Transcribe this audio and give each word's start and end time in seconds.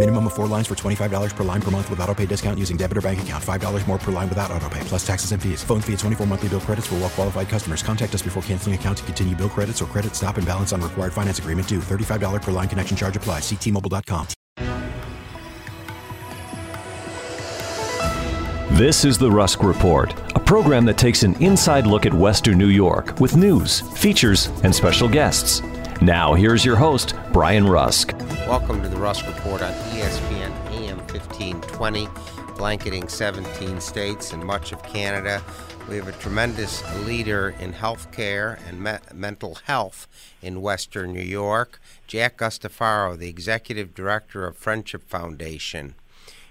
Minimum 0.00 0.28
of 0.28 0.32
four 0.32 0.46
lines 0.46 0.66
for 0.66 0.74
$25 0.74 1.36
per 1.36 1.44
line 1.44 1.60
per 1.60 1.70
month 1.70 1.90
with 1.90 2.00
auto 2.00 2.14
pay 2.14 2.24
discount 2.24 2.58
using 2.58 2.78
debit 2.78 2.96
or 2.96 3.02
bank 3.02 3.20
account. 3.20 3.44
$5 3.44 3.86
more 3.86 3.98
per 3.98 4.10
line 4.10 4.30
without 4.30 4.50
auto 4.50 4.66
pay, 4.70 4.80
plus 4.84 5.06
taxes 5.06 5.32
and 5.32 5.42
fees. 5.42 5.62
Phone 5.62 5.82
fee 5.82 5.92
at 5.92 5.98
24 5.98 6.26
monthly 6.26 6.48
bill 6.48 6.60
credits 6.60 6.86
for 6.86 6.94
well 6.94 7.10
qualified 7.10 7.50
customers. 7.50 7.82
Contact 7.82 8.14
us 8.14 8.22
before 8.22 8.42
canceling 8.44 8.74
account 8.74 8.96
to 8.96 9.04
continue 9.04 9.36
bill 9.36 9.50
credits 9.50 9.82
or 9.82 9.84
credit 9.84 10.14
stop 10.14 10.38
and 10.38 10.46
balance 10.46 10.72
on 10.72 10.80
required 10.80 11.12
finance 11.12 11.38
agreement 11.38 11.68
due. 11.68 11.80
$35 11.80 12.40
per 12.40 12.50
line 12.50 12.66
connection 12.66 12.96
charge 12.96 13.14
applies. 13.14 13.42
Ctmobile.com. 13.42 14.26
This 18.78 19.04
is 19.04 19.18
the 19.18 19.30
Rusk 19.30 19.62
Report, 19.62 20.14
a 20.34 20.40
program 20.40 20.86
that 20.86 20.96
takes 20.96 21.24
an 21.24 21.34
inside 21.42 21.86
look 21.86 22.06
at 22.06 22.14
Western 22.14 22.56
New 22.56 22.68
York 22.68 23.20
with 23.20 23.36
news, 23.36 23.82
features, 23.98 24.46
and 24.64 24.74
special 24.74 25.10
guests. 25.10 25.60
Now, 26.02 26.32
here's 26.32 26.64
your 26.64 26.76
host, 26.76 27.12
Brian 27.30 27.66
Rusk. 27.66 28.14
Welcome 28.48 28.82
to 28.82 28.88
the 28.88 28.96
Rusk 28.96 29.26
Report 29.26 29.60
on 29.60 29.70
ESPN 29.90 30.50
AM 30.70 30.96
1520, 30.96 32.08
blanketing 32.56 33.06
17 33.06 33.82
states 33.82 34.32
and 34.32 34.42
much 34.42 34.72
of 34.72 34.82
Canada. 34.82 35.42
We 35.90 35.96
have 35.96 36.08
a 36.08 36.12
tremendous 36.12 36.82
leader 37.04 37.54
in 37.60 37.74
healthcare 37.74 38.58
and 38.66 38.82
me- 38.82 38.96
mental 39.12 39.56
health 39.66 40.08
in 40.40 40.62
Western 40.62 41.12
New 41.12 41.20
York, 41.20 41.78
Jack 42.06 42.38
Guastaferro, 42.38 43.18
the 43.18 43.28
executive 43.28 43.94
director 43.94 44.46
of 44.46 44.56
Friendship 44.56 45.06
Foundation. 45.06 45.96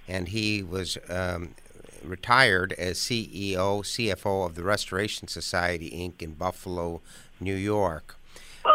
And 0.08 0.28
he 0.28 0.62
was 0.62 1.00
um, 1.10 1.56
retired 2.04 2.74
as 2.74 3.00
CEO, 3.00 3.56
CFO 3.56 4.46
of 4.46 4.54
the 4.54 4.64
Restoration 4.64 5.28
Society, 5.28 5.90
Inc. 5.90 6.22
in 6.22 6.34
Buffalo, 6.34 7.02
New 7.40 7.56
York. 7.56 8.19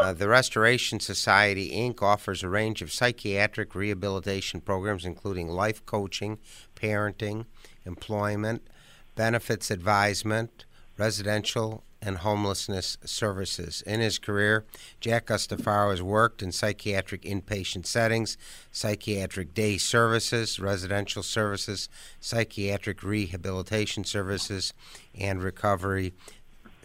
Uh, 0.03 0.13
the 0.13 0.29
Restoration 0.29 1.01
Society, 1.01 1.71
Inc. 1.71 2.03
offers 2.03 2.43
a 2.43 2.49
range 2.49 2.83
of 2.83 2.93
psychiatric 2.93 3.75
rehabilitation 3.75 4.61
programs, 4.61 5.05
including 5.05 5.49
life 5.49 5.85
coaching, 5.87 6.39
parenting, 6.75 7.47
employment, 7.87 8.67
benefits 9.15 9.71
advisement, 9.71 10.65
residential, 10.99 11.85
and 12.05 12.19
homelessness 12.19 12.99
services. 13.05 13.83
In 13.87 14.01
his 14.01 14.19
career, 14.19 14.67
Jack 15.01 15.27
Guastaferro 15.27 15.91
has 15.91 16.03
worked 16.03 16.43
in 16.43 16.53
psychiatric 16.53 17.23
inpatient 17.23 17.87
settings, 17.87 18.37
psychiatric 18.71 19.55
day 19.55 19.79
services, 19.79 20.61
residential 20.61 21.23
services, 21.23 21.89
psychiatric 22.21 23.03
rehabilitation 23.03 24.05
services, 24.05 24.75
and 25.19 25.43
recovery 25.43 26.13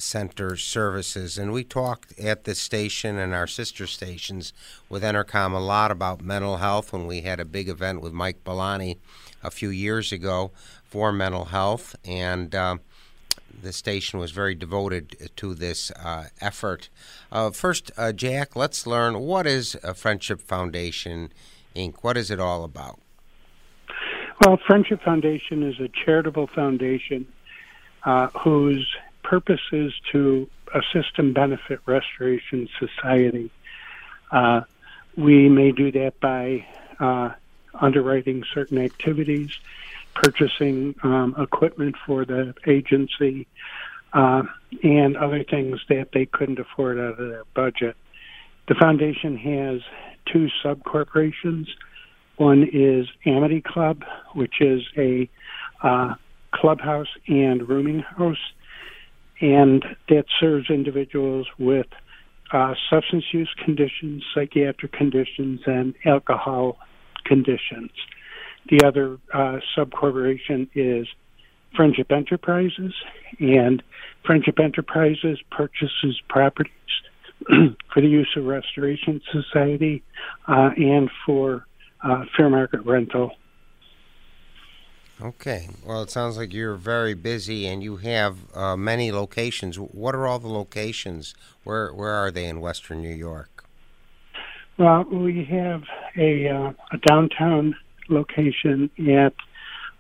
center 0.02 0.56
services. 0.56 1.38
And 1.38 1.52
we 1.52 1.64
talked 1.64 2.18
at 2.20 2.44
this 2.44 2.60
station 2.60 3.18
and 3.18 3.34
our 3.34 3.48
sister 3.48 3.88
stations 3.88 4.54
with 4.90 5.04
Entercom 5.04 5.54
a 5.54 5.60
lot 5.60 5.92
about 5.92 6.22
mental 6.22 6.58
health 6.58 6.94
when 6.94 7.06
we 7.06 7.22
had 7.22 7.40
a 7.40 7.46
big 7.46 7.70
event 7.70 8.02
with 8.02 8.14
Mike 8.14 8.44
Bellani 8.44 8.98
a 9.44 9.52
few 9.52 9.70
years 9.70 10.12
ago 10.12 10.52
for 10.84 11.12
mental 11.12 11.46
health. 11.46 11.96
And 12.06 12.54
uh, 12.56 12.78
the 13.62 13.74
station 13.74 14.20
was 14.20 14.32
very 14.32 14.56
devoted 14.56 15.32
to 15.36 15.54
this 15.54 15.92
uh, 15.92 16.26
effort. 16.42 16.90
Uh, 17.32 17.52
first, 17.52 17.92
uh, 17.98 18.12
Jack, 18.12 18.56
let's 18.56 18.88
learn 18.88 19.20
what 19.20 19.46
is 19.46 19.76
a 19.84 19.94
Friendship 19.94 20.42
Foundation 20.42 21.32
Inc. 21.76 21.96
What 22.02 22.18
is 22.18 22.32
it 22.32 22.40
all 22.40 22.64
about? 22.64 23.00
Well, 24.42 24.58
Friendship 24.66 25.02
Foundation 25.04 25.64
is 25.64 25.80
a 25.80 25.90
charitable 25.90 26.48
foundation 26.48 27.28
uh, 28.06 28.28
whose 28.44 28.88
purpose 29.30 29.62
is 29.72 29.94
to 30.12 30.50
assist 30.74 31.20
and 31.20 31.36
benefit 31.36 31.80
Restoration 31.86 32.68
Society. 32.80 33.52
Uh, 34.32 34.62
we 35.16 35.48
may 35.50 35.72
do 35.72 35.92
that 35.92 36.20
by 36.20 36.66
uh, 37.00 37.30
underwriting 37.80 38.44
certain 38.52 38.80
activities, 38.80 39.52
purchasing 40.16 40.96
um, 41.04 41.36
equipment 41.38 41.96
for 42.08 42.26
the 42.26 42.56
agency, 42.66 43.46
uh, 44.14 44.42
and 44.82 45.16
other 45.16 45.44
things 45.44 45.80
that 45.90 46.12
they 46.12 46.26
couldn't 46.26 46.58
afford 46.58 46.98
out 46.98 47.20
of 47.20 47.30
their 47.30 47.46
budget. 47.54 47.96
The 48.68 48.74
foundation 48.74 49.38
has 49.38 49.82
two 50.26 50.50
sub 50.64 50.84
corporations. 50.84 51.68
One 52.38 52.68
is 52.74 53.08
Amity 53.28 53.62
Club, 53.62 54.04
which 54.34 54.60
is 54.60 54.82
a 54.98 55.30
uh, 55.84 56.16
clubhouse 56.52 57.10
and 57.28 57.70
rooming 57.70 58.00
house, 58.00 58.54
and 59.42 59.84
that 60.10 60.26
serves 60.40 60.70
individuals 60.70 61.48
with 61.58 61.88
uh, 62.52 62.74
substance 62.90 63.26
use 63.32 63.50
conditions, 63.64 64.24
psychiatric 64.34 64.92
conditions, 64.92 65.62
and 65.66 65.94
alcohol 66.06 66.78
conditions. 67.26 67.92
The 68.70 68.86
other 68.86 69.18
uh, 69.34 69.60
subcorporation 69.78 70.70
is 70.76 71.08
Friendship 71.76 72.12
Enterprises, 72.12 72.94
and 73.40 73.84
Friendship 74.26 74.60
Enterprises 74.60 75.40
purchases 75.52 76.20
properties 76.28 76.74
for 77.48 78.02
the 78.02 78.08
use 78.08 78.30
of 78.36 78.46
Restoration 78.46 79.22
Society 79.32 80.04
uh, 80.48 80.72
and 80.76 81.10
for 81.26 81.66
uh, 82.04 82.24
fair 82.36 82.50
market 82.50 82.86
rental. 82.86 83.32
Okay. 85.22 85.68
Well, 85.86 86.02
it 86.02 86.10
sounds 86.10 86.38
like 86.38 86.54
you're 86.54 86.76
very 86.76 87.14
busy 87.14 87.68
and 87.68 87.84
you 87.84 87.98
have 87.98 88.38
uh, 88.56 88.78
many 88.78 89.12
locations. 89.12 89.78
What 89.78 90.16
are 90.16 90.26
all 90.26 90.40
the 90.40 90.48
locations? 90.48 91.36
Where 91.64 91.94
Where 91.94 92.14
are 92.14 92.32
they 92.32 92.46
in 92.46 92.62
Western 92.62 93.02
New 93.02 93.14
York? 93.14 93.66
Well, 94.78 95.04
we 95.04 95.44
have 95.44 95.84
a, 96.18 96.48
uh, 96.48 96.72
a 96.94 96.98
downtown 97.06 97.76
location 98.08 98.90
at 98.98 99.34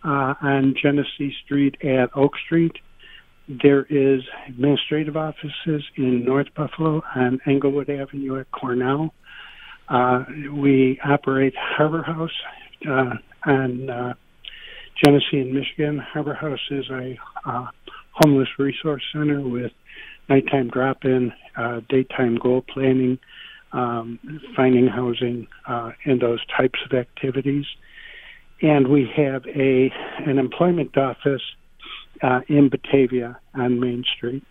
uh, 0.06 0.36
on 0.42 0.74
Genesee 0.82 1.36
Street 1.44 1.76
at 1.84 2.16
Oak 2.16 2.38
Street. 2.46 2.78
There 3.50 3.86
is 3.90 4.22
administrative 4.48 5.18
offices 5.18 5.84
in 5.98 6.24
North 6.24 6.48
Buffalo 6.56 7.04
on 7.14 7.42
Englewood 7.46 7.90
Avenue 7.90 8.40
at 8.40 8.50
Cornell. 8.52 9.14
Uh, 9.90 10.24
we 10.54 10.98
operate 11.04 11.56
Harbor 11.58 12.04
House 12.04 12.32
uh, 12.88 13.16
on 13.46 13.90
uh, 13.90 14.14
Genesee 15.04 15.40
and 15.40 15.54
Michigan. 15.54 16.00
Harbor 16.00 16.34
House 16.34 16.60
is 16.72 16.90
a 16.90 17.18
uh, 17.46 17.68
homeless 18.12 18.50
resource 18.58 19.04
center 19.14 19.42
with 19.42 19.72
nighttime 20.28 20.70
drop-in, 20.70 21.34
uh, 21.56 21.82
daytime 21.90 22.36
goal 22.36 22.62
planning, 22.62 23.18
um, 23.72 24.20
finding 24.56 24.88
housing, 24.88 25.48
uh, 25.68 25.92
and 26.06 26.22
those 26.22 26.40
types 26.56 26.80
of 26.86 26.98
activities. 26.98 27.66
And 28.62 28.90
we 28.90 29.10
have 29.16 29.46
a 29.48 29.92
an 30.26 30.38
employment 30.38 30.98
office 30.98 31.42
uh, 32.22 32.42
in 32.48 32.70
Batavia 32.70 33.40
on 33.54 33.80
Main 33.80 34.04
Street. 34.16 34.44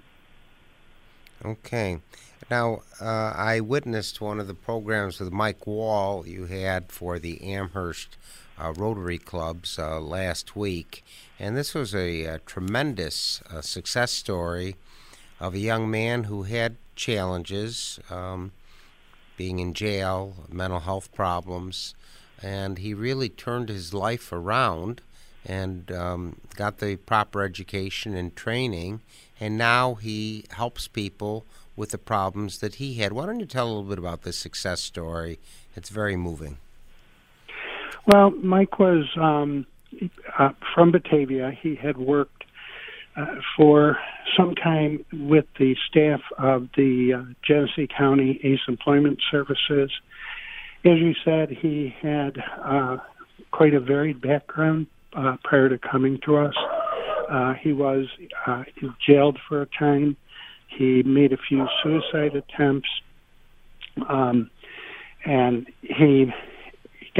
Okay. 1.44 1.98
Now, 2.50 2.80
uh, 3.00 3.34
I 3.36 3.60
witnessed 3.60 4.20
one 4.22 4.40
of 4.40 4.46
the 4.46 4.54
programs 4.54 5.20
with 5.20 5.30
Mike 5.30 5.66
Wall 5.66 6.26
you 6.26 6.46
had 6.46 6.90
for 6.90 7.18
the 7.18 7.42
Amherst 7.42 8.16
uh, 8.58 8.72
Rotary 8.76 9.18
Clubs 9.18 9.78
uh, 9.78 10.00
last 10.00 10.56
week, 10.56 11.04
and 11.38 11.56
this 11.56 11.74
was 11.74 11.94
a, 11.94 12.24
a 12.24 12.38
tremendous 12.40 13.40
uh, 13.50 13.60
success 13.60 14.12
story 14.12 14.76
of 15.40 15.54
a 15.54 15.58
young 15.58 15.90
man 15.90 16.24
who 16.24 16.42
had 16.42 16.76
challenges, 16.96 18.00
um, 18.10 18.52
being 19.36 19.60
in 19.60 19.72
jail, 19.72 20.34
mental 20.50 20.80
health 20.80 21.12
problems, 21.14 21.94
and 22.42 22.78
he 22.78 22.92
really 22.92 23.28
turned 23.28 23.68
his 23.68 23.94
life 23.94 24.32
around 24.32 25.00
and 25.44 25.90
um, 25.92 26.40
got 26.56 26.78
the 26.78 26.96
proper 26.96 27.42
education 27.42 28.14
and 28.14 28.34
training, 28.34 29.00
and 29.40 29.56
now 29.56 29.94
he 29.94 30.44
helps 30.50 30.88
people 30.88 31.44
with 31.76 31.90
the 31.90 31.98
problems 31.98 32.58
that 32.58 32.74
he 32.74 32.94
had. 32.94 33.12
Why 33.12 33.26
don't 33.26 33.40
you 33.40 33.46
tell 33.46 33.66
a 33.66 33.70
little 33.70 33.84
bit 33.84 33.98
about 33.98 34.22
this 34.22 34.36
success 34.36 34.80
story? 34.80 35.38
It's 35.76 35.90
very 35.90 36.16
moving. 36.16 36.58
Well, 38.06 38.30
Mike 38.30 38.78
was 38.78 39.04
um, 39.20 39.66
uh, 40.38 40.50
from 40.74 40.92
Batavia. 40.92 41.52
He 41.62 41.74
had 41.74 41.96
worked 41.96 42.44
uh, 43.16 43.26
for 43.56 43.98
some 44.36 44.54
time 44.54 45.04
with 45.12 45.46
the 45.58 45.74
staff 45.90 46.20
of 46.38 46.68
the 46.76 47.14
uh, 47.18 47.32
Genesee 47.46 47.88
County 47.96 48.40
ACE 48.42 48.60
Employment 48.68 49.18
Services. 49.30 49.90
As 50.84 50.98
you 50.98 51.12
said, 51.24 51.50
he 51.50 51.94
had 52.00 52.38
uh, 52.64 52.98
quite 53.50 53.74
a 53.74 53.80
varied 53.80 54.20
background 54.20 54.86
uh, 55.16 55.36
prior 55.42 55.68
to 55.68 55.78
coming 55.78 56.18
to 56.24 56.36
us. 56.36 56.54
Uh, 57.30 57.54
he 57.60 57.72
was 57.72 58.06
uh, 58.46 58.62
jailed 59.06 59.38
for 59.48 59.62
a 59.62 59.66
time. 59.78 60.16
He 60.78 61.02
made 61.02 61.32
a 61.32 61.38
few 61.48 61.66
suicide 61.82 62.36
attempts. 62.36 62.88
Um, 64.08 64.50
and 65.24 65.66
he 65.82 66.26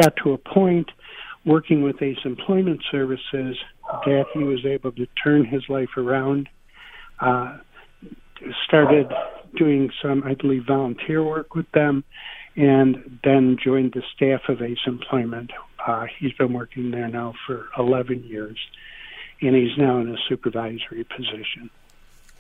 got 0.01 0.15
to 0.23 0.33
a 0.33 0.39
point 0.39 0.91
working 1.45 1.83
with 1.83 2.01
ACE 2.03 2.19
Employment 2.25 2.81
Services 2.91 3.57
that 4.05 4.25
he 4.35 4.41
was 4.41 4.65
able 4.65 4.93
to 4.93 5.07
turn 5.23 5.45
his 5.45 5.63
life 5.69 5.97
around. 5.97 6.49
Uh, 7.21 7.59
started 8.67 9.11
doing 9.57 9.91
some, 10.03 10.23
I 10.25 10.35
believe, 10.35 10.65
volunteer 10.67 11.25
work 11.25 11.55
with 11.55 11.71
them, 11.73 12.05
and 12.57 13.19
then 13.25 13.57
joined 13.63 13.95
the 13.95 14.03
staff 14.15 14.43
of 14.49 14.63
ACE 14.63 14.79
Employment. 14.87 15.51
Uh, 15.85 16.07
he's 16.19 16.33
been 16.35 16.53
working 16.53 16.91
there 16.91 17.09
now 17.09 17.35
for 17.47 17.67
11 17.79 18.25
years, 18.25 18.59
and 19.41 19.57
he's 19.57 19.77
now 19.79 19.99
in 20.01 20.09
a 20.09 20.17
supervisory 20.29 21.05
position. 21.05 21.71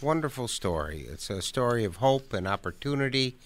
Wonderful 0.00 0.46
story. 0.48 1.06
It's 1.10 1.30
a 1.30 1.42
story 1.42 1.84
of 1.84 1.96
hope 1.96 2.32
and 2.32 2.46
opportunity, 2.46 3.36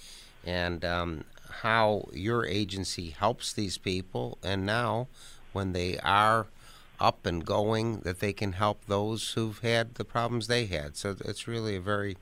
and 0.45 0.85
um, 0.85 1.25
how 1.63 2.09
your 2.13 2.45
agency 2.47 3.11
helps 3.11 3.53
these 3.53 3.79
people, 3.79 4.39
and 4.43 4.67
now 4.67 5.09
when 5.53 5.73
they 5.73 5.99
are 5.99 6.47
up 6.99 7.27
and 7.27 7.45
going, 7.45 8.01
that 8.01 8.21
they 8.21 8.33
can 8.33 8.53
help 8.53 8.85
those 8.87 9.33
who've 9.33 9.59
had 9.59 9.95
the 9.97 10.05
problems 10.05 10.47
they 10.47 10.67
had. 10.67 10.97
So 10.97 11.17
it's 11.25 11.49
really 11.49 11.77
a 11.77 11.81
very 11.81 12.17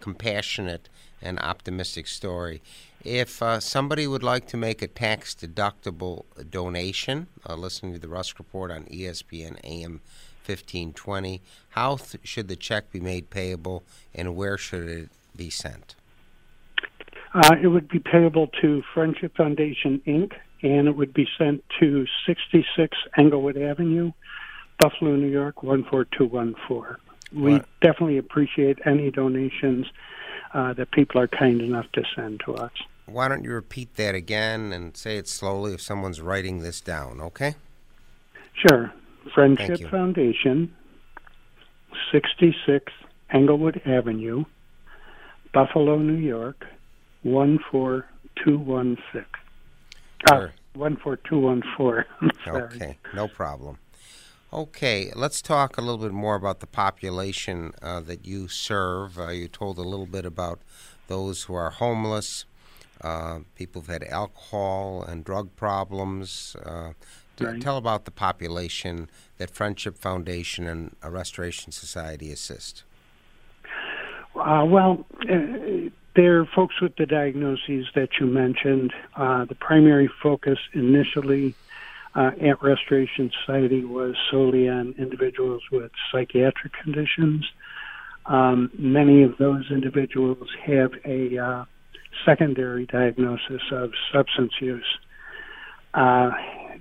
compassionate 0.00 0.88
and 1.22 1.38
optimistic 1.40 2.06
story. 2.06 2.60
If 3.02 3.42
uh, 3.42 3.60
somebody 3.60 4.06
would 4.06 4.22
like 4.22 4.46
to 4.48 4.56
make 4.56 4.82
a 4.82 4.88
tax 4.88 5.34
deductible 5.34 6.24
donation, 6.50 7.28
uh, 7.48 7.54
listening 7.54 7.94
to 7.94 7.98
the 7.98 8.08
Rusk 8.08 8.38
Report 8.38 8.70
on 8.70 8.84
ESPN 8.84 9.58
AM 9.64 10.00
1520, 10.44 11.40
how 11.70 11.96
th- 11.96 12.26
should 12.26 12.48
the 12.48 12.56
check 12.56 12.90
be 12.90 13.00
made 13.00 13.30
payable 13.30 13.84
and 14.14 14.36
where 14.36 14.58
should 14.58 14.88
it 14.88 15.08
be 15.34 15.50
sent? 15.50 15.94
Uh, 17.36 17.54
it 17.62 17.66
would 17.66 17.86
be 17.86 17.98
payable 17.98 18.46
to 18.62 18.82
Friendship 18.94 19.36
Foundation 19.36 20.00
Inc., 20.06 20.32
and 20.62 20.88
it 20.88 20.96
would 20.96 21.12
be 21.12 21.28
sent 21.36 21.62
to 21.78 22.06
66 22.26 22.96
Englewood 23.18 23.58
Avenue, 23.58 24.10
Buffalo, 24.80 25.16
New 25.16 25.28
York, 25.28 25.56
14214. 25.60 26.96
We 27.34 27.52
What? 27.52 27.66
definitely 27.82 28.16
appreciate 28.16 28.78
any 28.86 29.10
donations 29.10 29.84
uh, 30.54 30.72
that 30.74 30.90
people 30.92 31.20
are 31.20 31.28
kind 31.28 31.60
enough 31.60 31.84
to 31.92 32.04
send 32.14 32.40
to 32.46 32.54
us. 32.54 32.72
Why 33.04 33.28
don't 33.28 33.44
you 33.44 33.52
repeat 33.52 33.96
that 33.96 34.14
again 34.14 34.72
and 34.72 34.96
say 34.96 35.18
it 35.18 35.28
slowly 35.28 35.74
if 35.74 35.82
someone's 35.82 36.22
writing 36.22 36.60
this 36.60 36.80
down, 36.80 37.20
okay? 37.20 37.54
Sure. 38.54 38.90
Friendship. 39.34 39.90
Foundation, 39.90 40.74
66 42.10 42.90
Englewood 43.30 43.82
Avenue, 43.84 44.44
Buffalo, 45.52 45.98
New 45.98 46.14
York, 46.14 46.64
14216. 47.26 49.24
Uh, 50.30 50.38
Sure. 50.38 50.52
14214. 50.74 52.04
Okay, 52.46 52.98
no 53.14 53.28
problem. 53.28 53.78
Okay, 54.52 55.12
let's 55.14 55.42
talk 55.42 55.76
a 55.76 55.80
little 55.80 55.98
bit 55.98 56.12
more 56.12 56.34
about 56.36 56.60
the 56.60 56.66
population 56.66 57.72
uh, 57.82 58.00
that 58.00 58.24
you 58.24 58.48
serve. 58.48 59.18
Uh, 59.18 59.28
you 59.28 59.48
told 59.48 59.78
a 59.78 59.82
little 59.82 60.06
bit 60.06 60.24
about 60.24 60.60
those 61.08 61.42
who 61.44 61.54
are 61.54 61.70
homeless, 61.70 62.44
uh, 63.00 63.40
people 63.54 63.82
who've 63.82 63.90
had 63.92 64.04
alcohol 64.04 65.02
and 65.02 65.24
drug 65.24 65.54
problems. 65.56 66.56
Uh, 66.64 66.92
t- 67.36 67.44
Right. 67.44 67.60
Tell 67.60 67.76
about 67.76 68.04
the 68.06 68.10
population 68.10 69.10
that 69.38 69.50
Friendship 69.50 69.98
Foundation 69.98 70.66
and 70.66 70.96
Restoration 71.04 71.70
Society 71.72 72.30
assist. 72.32 72.82
Uh, 74.34 74.64
well, 74.66 75.04
there 76.16 76.40
are 76.40 76.46
folks 76.46 76.80
with 76.80 76.96
the 76.96 77.06
diagnoses 77.06 77.86
that 77.94 78.08
you 78.18 78.26
mentioned. 78.26 78.92
Uh, 79.14 79.44
the 79.44 79.54
primary 79.54 80.10
focus 80.22 80.58
initially 80.72 81.54
uh, 82.14 82.30
at 82.40 82.62
Restoration 82.62 83.30
Society 83.40 83.84
was 83.84 84.16
solely 84.30 84.68
on 84.68 84.94
individuals 84.98 85.62
with 85.70 85.92
psychiatric 86.10 86.72
conditions. 86.82 87.44
Um, 88.24 88.70
many 88.78 89.22
of 89.22 89.36
those 89.38 89.70
individuals 89.70 90.48
have 90.64 90.92
a 91.04 91.38
uh, 91.38 91.64
secondary 92.24 92.86
diagnosis 92.86 93.62
of 93.70 93.92
substance 94.12 94.52
use. 94.60 94.98
Uh, 95.92 96.30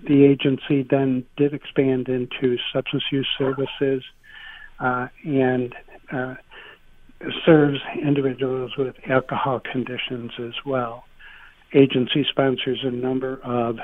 the 0.08 0.24
agency 0.24 0.84
then 0.90 1.26
did 1.36 1.54
expand 1.54 2.08
into 2.08 2.58
substance 2.74 3.04
use 3.12 3.28
services 3.38 4.04
uh, 4.80 5.08
and 5.26 5.76
uh, 6.12 6.36
serves 7.46 7.80
individuals 8.02 8.72
with 8.78 8.96
alcohol 9.10 9.62
conditions 9.72 10.32
as 10.40 10.54
well. 10.66 11.06
Agency 11.74 12.26
sponsors 12.30 12.80
a 12.84 12.92
number 12.92 13.40
of 13.44 13.78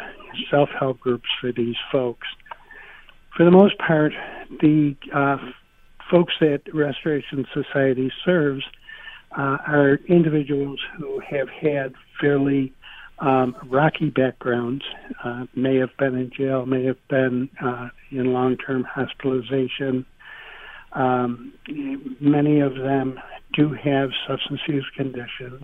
self 0.50 0.70
help 0.78 1.00
groups 1.00 1.28
for 1.40 1.52
these 1.52 1.76
folks. 1.92 2.28
For 3.36 3.44
the 3.44 3.52
most 3.52 3.78
part, 3.78 4.14
the 4.62 4.96
uh, 5.14 5.38
folks 6.10 6.34
that 6.40 6.62
Restoration 6.74 7.46
Society 7.54 8.12
serves 8.24 8.64
uh, 9.38 9.58
are 9.68 10.00
individuals 10.08 10.80
who 10.98 11.22
have 11.22 11.48
had 11.50 11.94
fairly 12.20 12.74
um, 13.20 13.56
rocky 13.70 14.10
backgrounds, 14.10 14.84
uh, 15.24 15.46
may 15.56 15.78
have 15.78 15.96
been 15.98 16.16
in 16.16 16.32
jail, 16.36 16.66
may 16.66 16.84
have 16.86 17.08
been 17.08 17.50
uh, 17.64 17.90
in 18.10 18.34
long 18.34 18.58
term 18.58 18.84
hospitalization. 18.84 20.06
Um, 20.94 21.54
many 22.20 22.60
of 22.60 22.74
them 22.76 23.20
do 23.54 23.74
have 23.74 24.10
substance 24.28 24.62
use 24.68 24.90
conditions. 24.96 25.64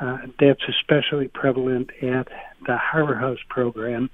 Uh, 0.00 0.18
that's 0.38 0.62
especially 0.68 1.28
prevalent 1.28 1.90
at 2.02 2.28
the 2.66 2.76
Harbor 2.76 3.16
House 3.16 3.38
program. 3.48 4.08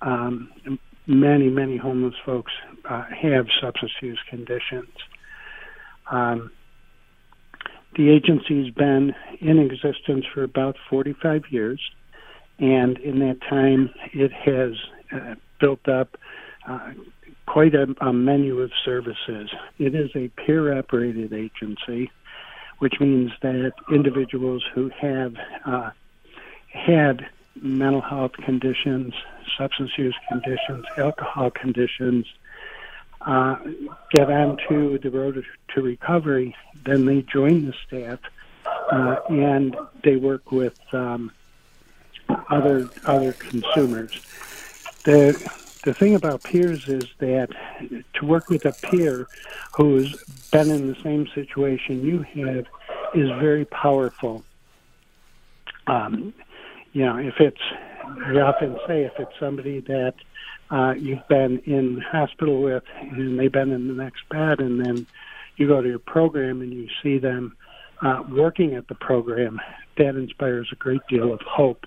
Um, 0.00 0.50
many, 1.06 1.48
many 1.48 1.76
homeless 1.76 2.14
folks 2.26 2.52
uh, 2.88 3.04
have 3.22 3.46
substance 3.60 3.92
use 4.00 4.18
conditions. 4.28 4.90
Um, 6.10 6.50
the 7.96 8.10
agency's 8.10 8.72
been 8.74 9.14
in 9.40 9.58
existence 9.58 10.24
for 10.34 10.42
about 10.42 10.76
45 10.88 11.42
years, 11.50 11.80
and 12.58 12.98
in 12.98 13.18
that 13.20 13.38
time, 13.48 13.90
it 14.12 14.32
has 14.32 14.72
uh, 15.14 15.34
built 15.60 15.86
up 15.88 16.16
uh, 16.68 16.92
quite 17.46 17.74
a, 17.74 17.86
a 18.00 18.12
menu 18.12 18.60
of 18.60 18.70
services. 18.84 19.50
It 19.78 19.94
is 19.94 20.10
a 20.16 20.28
peer 20.28 20.76
operated 20.76 21.32
agency, 21.32 22.10
which 22.82 22.98
means 22.98 23.30
that 23.42 23.72
individuals 23.92 24.64
who 24.74 24.88
have 24.88 25.36
uh, 25.64 25.90
had 26.66 27.24
mental 27.54 28.00
health 28.00 28.32
conditions, 28.32 29.14
substance 29.56 29.92
use 29.96 30.16
conditions, 30.28 30.84
alcohol 30.98 31.48
conditions, 31.48 32.26
uh, 33.20 33.54
get 34.10 34.28
onto 34.28 34.98
the 34.98 35.10
road 35.12 35.44
to 35.72 35.80
recovery, 35.80 36.56
then 36.84 37.06
they 37.06 37.22
join 37.22 37.66
the 37.66 37.74
staff 37.86 38.18
uh, 38.90 39.14
and 39.28 39.76
they 40.02 40.16
work 40.16 40.50
with 40.50 40.76
um, 40.92 41.30
other 42.50 42.90
other 43.04 43.32
consumers. 43.32 44.10
The 45.04 45.40
the 45.84 45.94
thing 45.94 46.14
about 46.14 46.42
peers 46.44 46.80
is 46.86 47.08
that 47.18 47.48
to 48.14 48.24
work 48.24 48.48
with 48.48 48.64
a 48.64 48.72
peer 48.72 49.26
who's 49.76 50.16
been 50.50 50.70
in 50.70 50.86
the 50.86 50.96
same 51.02 51.26
situation 51.34 52.04
you 52.04 52.22
have 52.44 52.66
is 53.14 53.28
very 53.40 53.64
powerful. 53.64 54.44
Um, 55.86 56.32
you 56.92 57.04
know, 57.04 57.16
if 57.16 57.34
it's, 57.40 57.60
I 58.04 58.40
often 58.40 58.78
say, 58.86 59.02
if 59.02 59.12
it's 59.18 59.32
somebody 59.40 59.80
that 59.80 60.14
uh, 60.70 60.94
you've 60.96 61.26
been 61.28 61.58
in 61.60 62.00
hospital 62.00 62.62
with 62.62 62.84
and 63.00 63.38
they've 63.38 63.52
been 63.52 63.72
in 63.72 63.88
the 63.88 63.94
next 63.94 64.28
bed, 64.28 64.60
and 64.60 64.84
then 64.84 65.06
you 65.56 65.66
go 65.66 65.82
to 65.82 65.88
your 65.88 65.98
program 65.98 66.60
and 66.60 66.72
you 66.72 66.88
see 67.02 67.18
them 67.18 67.56
uh, 68.02 68.22
working 68.30 68.74
at 68.74 68.86
the 68.88 68.94
program, 68.94 69.60
that 69.98 70.14
inspires 70.14 70.68
a 70.72 70.76
great 70.76 71.02
deal 71.08 71.32
of 71.32 71.40
hope 71.40 71.86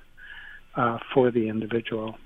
uh, 0.75 0.97
for 1.13 1.31
the 1.31 1.47
individual. 1.47 2.17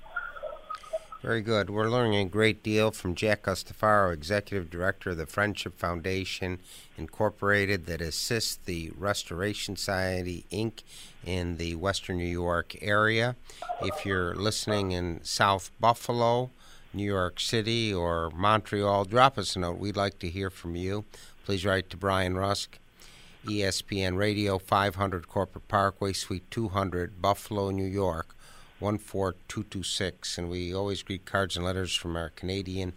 Very 1.22 1.42
good. 1.42 1.68
We're 1.68 1.90
learning 1.90 2.14
a 2.14 2.24
great 2.24 2.62
deal 2.62 2.92
from 2.92 3.14
Jack 3.14 3.42
Guastaferro, 3.42 4.10
Executive 4.10 4.70
Director 4.70 5.10
of 5.10 5.18
the 5.18 5.26
Friendship 5.26 5.78
Foundation 5.78 6.60
Incorporated, 6.96 7.84
that 7.84 8.00
assists 8.00 8.56
the 8.56 8.90
Restoration 8.96 9.76
Society, 9.76 10.46
Inc. 10.50 10.82
in 11.22 11.58
the 11.58 11.74
Western 11.74 12.16
New 12.16 12.24
York 12.24 12.74
area. 12.80 13.36
If 13.82 14.06
you're 14.06 14.34
listening 14.34 14.92
in 14.92 15.20
South 15.22 15.70
Buffalo, 15.78 16.52
New 16.94 17.04
York 17.04 17.38
City, 17.38 17.92
or 17.92 18.30
Montreal, 18.30 19.04
drop 19.04 19.36
us 19.36 19.54
a 19.54 19.58
note. 19.58 19.76
We'd 19.76 19.98
like 19.98 20.18
to 20.20 20.28
hear 20.30 20.48
from 20.48 20.74
you. 20.74 21.04
Please 21.44 21.66
write 21.66 21.90
to 21.90 21.98
Brian 21.98 22.38
Rusk, 22.38 22.78
ESPN 23.44 24.16
Radio, 24.16 24.58
500 24.58 25.28
Corporate 25.28 25.68
Parkway, 25.68 26.14
Suite 26.14 26.50
200, 26.50 27.20
Buffalo, 27.20 27.68
New 27.68 27.84
York. 27.84 28.34
14226. 28.80 30.38
And 30.38 30.50
we 30.50 30.74
always 30.74 31.02
greet 31.02 31.24
cards 31.24 31.56
and 31.56 31.64
letters 31.64 31.94
from 31.94 32.16
our 32.16 32.30
Canadian 32.30 32.94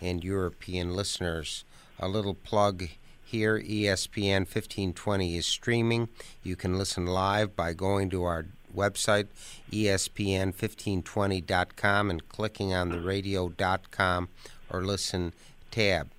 and 0.00 0.24
European 0.24 0.94
listeners. 0.94 1.64
A 1.98 2.08
little 2.08 2.34
plug 2.34 2.88
here 3.24 3.60
ESPN 3.60 4.40
1520 4.40 5.36
is 5.36 5.46
streaming. 5.46 6.08
You 6.42 6.56
can 6.56 6.76
listen 6.78 7.06
live 7.06 7.54
by 7.56 7.74
going 7.74 8.10
to 8.10 8.24
our 8.24 8.46
website, 8.74 9.28
espn1520.com, 9.70 12.10
and 12.10 12.28
clicking 12.28 12.74
on 12.74 12.88
the 12.90 13.00
radio.com 13.00 14.28
or 14.70 14.84
listen 14.84 15.32
tab. 15.70 16.10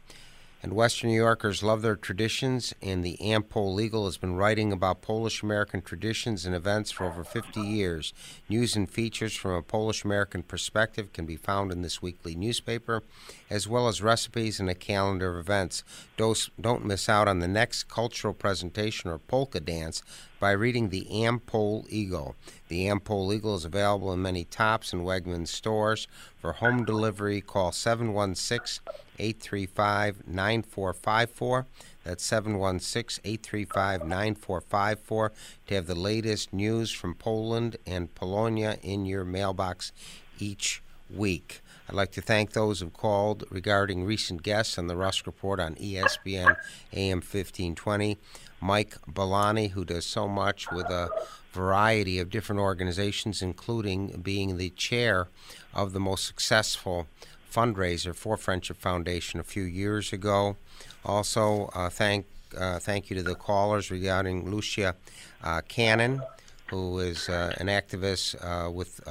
And 0.66 0.74
Western 0.74 1.12
New 1.12 1.16
Yorkers 1.18 1.62
love 1.62 1.84
their 1.84 1.96
traditions, 1.96 2.74
and 2.82 3.06
the 3.06 3.18
Ampol 3.22 3.80
Eagle 3.80 4.06
has 4.06 4.18
been 4.18 4.36
writing 4.36 4.72
about 4.72 5.04
Polish 5.04 5.44
American 5.44 5.80
traditions 5.80 6.44
and 6.44 6.56
events 6.56 6.90
for 6.90 7.06
over 7.06 7.24
50 7.24 7.62
years. 7.62 8.16
News 8.50 8.76
and 8.76 8.90
features 8.90 9.36
from 9.36 9.52
a 9.52 9.62
Polish 9.62 10.04
American 10.04 10.42
perspective 10.42 11.14
can 11.14 11.28
be 11.28 11.36
found 11.36 11.72
in 11.72 11.84
this 11.84 12.02
weekly 12.02 12.34
newspaper, 12.34 13.04
as 13.48 13.68
well 13.68 13.88
as 13.88 14.02
recipes 14.02 14.60
and 14.60 14.68
a 14.68 14.74
calendar 14.74 15.38
of 15.38 15.38
events. 15.38 15.84
Don't 16.18 16.84
miss 16.84 17.08
out 17.08 17.28
on 17.28 17.42
the 17.42 17.48
next 17.48 17.88
cultural 17.88 18.34
presentation 18.34 19.12
or 19.12 19.20
polka 19.20 19.60
dance 19.60 20.02
by 20.40 20.50
reading 20.50 20.90
the 20.90 21.06
Ampol 21.12 21.86
Eagle. 21.90 22.36
The 22.70 22.88
Ampol 22.88 23.32
Eagle 23.36 23.56
is 23.56 23.66
available 23.66 24.12
in 24.12 24.24
many 24.24 24.46
Tops 24.46 24.94
and 24.94 25.04
Wegmans 25.04 25.50
stores. 25.50 26.08
For 26.42 26.54
home 26.54 26.86
delivery, 26.86 27.40
call 27.40 27.72
716 27.72 28.82
835 29.20 30.28
9454. 30.28 31.66
That's 32.04 32.24
716 32.24 33.22
835 33.24 34.02
9454 34.02 35.32
to 35.68 35.76
have 35.76 35.88
the 35.88 35.96
latest 35.96 36.54
news 36.54 36.92
from 36.92 37.16
Poland 37.16 37.78
and 37.86 38.14
Polonia 38.14 38.78
in 38.82 39.06
your 39.06 39.24
mailbox 39.24 39.92
each 40.40 40.82
week. 41.10 41.62
I'd 41.88 41.96
like 41.96 42.12
to 42.14 42.22
thank 42.22 42.52
those 42.52 42.80
who 42.80 42.90
called 42.90 43.44
regarding 43.52 44.06
recent 44.06 44.42
guests 44.42 44.78
on 44.78 44.88
the 44.88 44.96
Rusk 44.96 45.28
Report 45.28 45.60
on 45.60 45.76
ESPN 45.76 46.58
AM 46.94 47.18
1520. 47.18 48.18
Mike 48.60 48.98
Bellani, 49.08 49.72
who 49.72 49.86
does 49.86 50.06
so 50.06 50.28
much 50.28 50.72
with 50.72 50.88
a 50.88 51.10
variety 51.52 52.20
of 52.20 52.30
different 52.30 52.60
organizations, 52.60 53.42
including 53.42 54.20
being 54.24 54.58
the 54.58 54.72
chair 54.72 55.28
of 55.74 55.94
the 55.94 56.00
most 56.00 56.26
successful 56.26 57.08
fundraiser 57.56 58.14
for 58.14 58.36
Friendship 58.36 58.78
Foundation 58.78 59.40
a 59.40 59.44
few 59.44 59.64
years 59.64 60.12
ago. 60.12 60.58
Also, 61.06 61.70
uh, 61.74 61.90
thank 61.90 62.26
uh, 62.58 62.80
thank 62.80 63.10
you 63.10 63.16
to 63.16 63.24
the 63.24 63.36
callers 63.36 63.92
regarding 63.92 64.50
Lucia 64.50 64.96
uh, 65.44 65.62
Cannon, 65.68 66.22
who 66.70 67.00
is 67.00 67.30
uh, 67.30 67.54
an 67.58 67.68
activist 67.68 68.36
uh, 68.36 68.70
with 68.70 69.02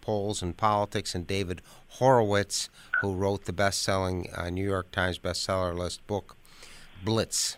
polls 0.00 0.42
and 0.42 0.56
politics, 0.56 1.14
and 1.14 1.26
David 1.26 1.60
Horowitz, 1.98 2.68
who 3.00 3.14
wrote 3.14 3.44
the 3.44 3.52
best-selling 3.52 4.28
New 4.50 4.64
York 4.64 4.90
Times 4.90 5.18
bestseller 5.18 5.76
list 5.76 6.06
book, 6.06 6.36
Blitz 7.04 7.56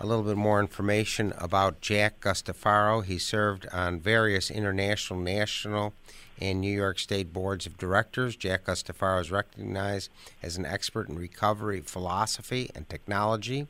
a 0.00 0.06
little 0.06 0.22
bit 0.22 0.36
more 0.36 0.60
information 0.60 1.32
about 1.38 1.80
Jack 1.80 2.20
Guastaferro. 2.20 3.04
He 3.04 3.18
served 3.18 3.66
on 3.72 4.00
various 4.00 4.50
international, 4.50 5.18
national, 5.20 5.92
and 6.40 6.60
New 6.60 6.74
York 6.74 7.00
State 7.00 7.32
boards 7.32 7.66
of 7.66 7.76
directors. 7.78 8.36
Jack 8.36 8.64
Guastaferro 8.66 9.20
is 9.20 9.30
recognized 9.30 10.10
as 10.42 10.56
an 10.56 10.64
expert 10.64 11.08
in 11.08 11.18
recovery 11.18 11.80
philosophy 11.80 12.70
and 12.74 12.88
technology, 12.88 13.66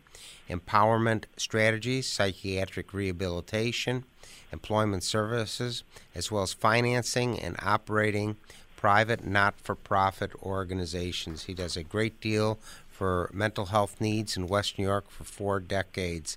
empowerment 0.50 1.24
strategies, 1.38 2.06
psychiatric 2.06 2.92
rehabilitation, 2.92 4.04
employment 4.52 5.02
services, 5.02 5.82
as 6.14 6.30
well 6.30 6.42
as 6.42 6.52
financing 6.52 7.38
and 7.40 7.56
operating 7.62 8.36
private 8.76 9.26
not 9.26 9.58
for 9.58 9.74
profit 9.74 10.30
organizations. 10.42 11.44
He 11.44 11.54
does 11.54 11.76
a 11.76 11.82
great 11.82 12.20
deal 12.20 12.58
for 12.98 13.30
mental 13.32 13.66
health 13.66 14.00
needs 14.00 14.36
in 14.36 14.48
West 14.48 14.76
New 14.76 14.84
York 14.84 15.08
for 15.08 15.22
four 15.22 15.60
decades. 15.60 16.36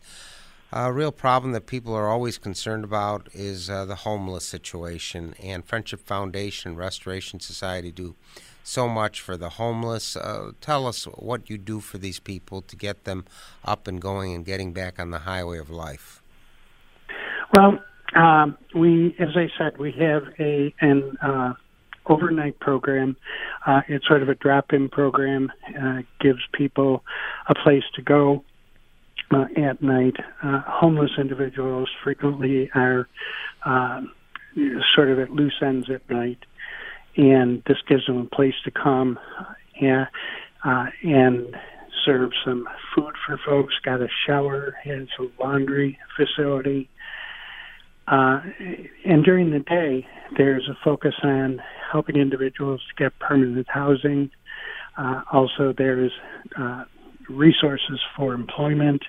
A 0.71 0.93
real 0.93 1.11
problem 1.11 1.53
that 1.53 1.65
people 1.65 1.95
are 1.95 2.07
always 2.07 2.37
concerned 2.37 2.83
about 2.83 3.27
is 3.33 3.67
uh, 3.67 3.83
the 3.85 3.95
homeless 3.95 4.45
situation, 4.45 5.33
and 5.43 5.65
Friendship 5.65 6.01
Foundation 6.05 6.69
and 6.69 6.77
Restoration 6.77 7.39
Society 7.39 7.91
do 7.91 8.15
so 8.63 8.87
much 8.87 9.19
for 9.19 9.37
the 9.37 9.49
homeless. 9.49 10.15
Uh, 10.15 10.51
tell 10.61 10.85
us 10.85 11.05
what 11.05 11.49
you 11.49 11.57
do 11.57 11.79
for 11.79 11.97
these 11.97 12.19
people 12.19 12.61
to 12.61 12.75
get 12.75 13.05
them 13.05 13.25
up 13.65 13.87
and 13.87 13.99
going 13.99 14.35
and 14.35 14.45
getting 14.45 14.71
back 14.71 14.99
on 14.99 15.09
the 15.09 15.19
highway 15.19 15.57
of 15.57 15.71
life. 15.71 16.21
Well, 17.55 17.79
um, 18.15 18.55
we, 18.75 19.15
as 19.19 19.35
I 19.35 19.47
said, 19.57 19.79
we 19.79 19.91
have 19.93 20.23
a 20.39 20.73
an 20.79 21.17
uh, 21.23 21.53
overnight 22.05 22.59
program. 22.59 23.15
Uh, 23.65 23.81
it's 23.87 24.07
sort 24.07 24.21
of 24.21 24.29
a 24.29 24.35
drop-in 24.35 24.89
program. 24.89 25.51
Uh, 25.79 25.99
gives 26.19 26.41
people 26.53 27.03
a 27.47 27.55
place 27.55 27.83
to 27.95 28.01
go 28.01 28.43
uh, 29.31 29.45
at 29.57 29.81
night. 29.81 30.15
Uh, 30.43 30.61
homeless 30.65 31.11
individuals 31.17 31.89
frequently 32.03 32.69
are 32.75 33.07
uh, 33.65 34.01
sort 34.95 35.09
of 35.09 35.19
at 35.19 35.31
loose 35.31 35.61
ends 35.61 35.89
at 35.89 36.07
night, 36.09 36.39
and 37.17 37.63
this 37.67 37.77
gives 37.87 38.05
them 38.05 38.17
a 38.17 38.35
place 38.35 38.55
to 38.65 38.71
come 38.71 39.19
and, 39.79 40.07
uh, 40.65 40.85
and 41.03 41.55
serve 42.05 42.31
some 42.43 42.67
food 42.95 43.13
for 43.25 43.39
folks. 43.45 43.75
Got 43.83 44.01
a 44.01 44.07
shower, 44.25 44.75
has 44.83 45.07
a 45.19 45.43
laundry 45.43 45.97
facility. 46.17 46.89
Uh, 46.89 46.97
and 48.11 49.23
during 49.23 49.51
the 49.51 49.59
day, 49.59 50.05
there's 50.37 50.67
a 50.69 50.77
focus 50.83 51.15
on 51.23 51.61
helping 51.91 52.15
individuals 52.15 52.81
to 52.89 53.03
get 53.03 53.17
permanent 53.19 53.67
housing. 53.69 54.29
Uh, 54.97 55.21
also, 55.31 55.73
there's 55.77 56.11
uh, 56.59 56.83
resources 57.29 57.99
for 58.15 58.33
employment. 58.33 59.01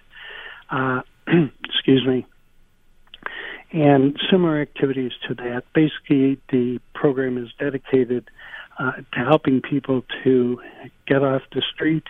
Uh, 0.71 1.01
excuse 1.65 2.07
me. 2.07 2.27
And 3.73 4.19
similar 4.31 4.61
activities 4.61 5.13
to 5.29 5.35
that. 5.35 5.63
Basically, 5.75 6.41
the 6.51 6.79
program 6.95 7.39
is 7.39 7.49
dedicated 7.59 8.29
uh, 8.79 8.93
to 8.93 9.19
helping 9.29 9.63
people 9.63 10.03
to 10.25 10.61
get 11.07 11.23
off 11.23 11.43
the 11.53 11.63
street 11.75 12.05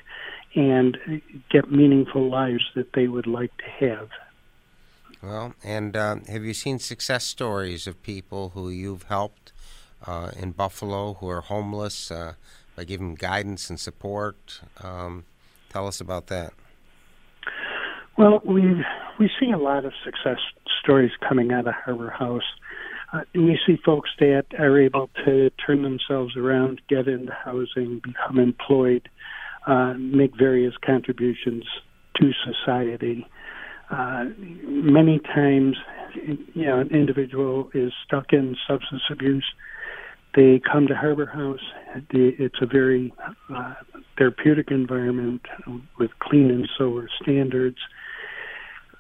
and 0.55 0.99
get 1.51 1.71
meaningful 1.71 2.29
lives 2.29 2.65
that 2.75 2.93
they 2.95 3.09
would 3.09 3.27
like 3.27 3.53
to 3.59 3.87
have. 3.87 4.09
Well, 5.23 5.55
and 5.63 5.97
uh, 5.97 6.17
have 6.29 6.45
you 6.45 6.53
seen 6.53 6.79
success 6.79 7.25
stories 7.25 7.87
of 7.87 8.03
people 8.03 8.51
who 8.51 8.71
you've 8.71 9.05
helped 9.05 9.53
uh, 10.07 10.31
in 10.37 10.53
Buffalo 10.53 11.15
who 11.15 11.29
are 11.29 11.41
homeless 11.41 12.11
uh, 12.11 12.35
by 12.77 12.85
giving 12.85 13.15
guidance 13.15 13.71
and 13.71 13.79
support. 13.79 14.61
Um, 14.83 15.25
tell 15.69 15.87
us 15.87 16.01
about 16.01 16.27
that. 16.29 16.53
Well, 18.17 18.43
we 18.45 18.85
we 19.19 19.31
see 19.41 19.51
a 19.51 19.59
lot 19.59 19.85
of 19.85 19.93
success 20.05 20.39
stories 20.83 21.13
coming 21.27 21.53
out 21.53 21.67
of 21.67 21.75
Harbor 21.75 22.11
House. 22.11 22.43
Uh, 23.13 23.21
we 23.35 23.59
see 23.67 23.79
folks 23.85 24.11
that 24.19 24.47
are 24.59 24.81
able 24.81 25.11
to 25.25 25.51
turn 25.65 25.83
themselves 25.83 26.37
around, 26.37 26.81
get 26.89 27.09
into 27.09 27.33
housing, 27.33 28.01
become 28.03 28.39
employed, 28.39 29.09
uh, 29.67 29.95
make 29.95 30.37
various 30.37 30.75
contributions 30.85 31.65
to 32.17 32.33
society. 32.45 33.27
Uh, 33.93 34.25
many 34.65 35.21
times, 35.21 35.77
you 36.55 36.67
know, 36.67 36.81
an 36.81 36.89
individual 36.89 37.71
is 37.75 37.93
stuck 38.05 38.33
in 38.33 38.57
substance 38.67 39.03
abuse 39.11 39.45
they 40.35 40.61
come 40.61 40.87
to 40.87 40.95
Harbor 40.95 41.27
House. 41.27 41.61
It's 42.11 42.57
a 42.63 42.67
very 42.67 43.13
uh, 43.55 43.75
therapeutic 44.17 44.71
environment 44.71 45.43
with 45.99 46.11
clean 46.21 46.51
and 46.51 46.69
sober 46.79 47.09
standards. 47.23 47.77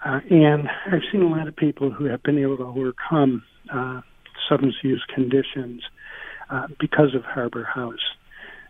Uh, 0.04 0.20
and 0.30 0.68
I've 0.86 1.02
seen 1.10 1.22
a 1.22 1.28
lot 1.28 1.48
of 1.48 1.56
people 1.56 1.90
who 1.90 2.04
have 2.06 2.22
been 2.22 2.38
able 2.38 2.56
to 2.58 2.64
overcome 2.64 3.42
uh, 3.72 4.00
substance 4.48 4.74
use 4.82 5.02
conditions 5.14 5.82
uh, 6.50 6.66
because 6.78 7.14
of 7.14 7.24
Harbor 7.24 7.64
House. 7.64 7.94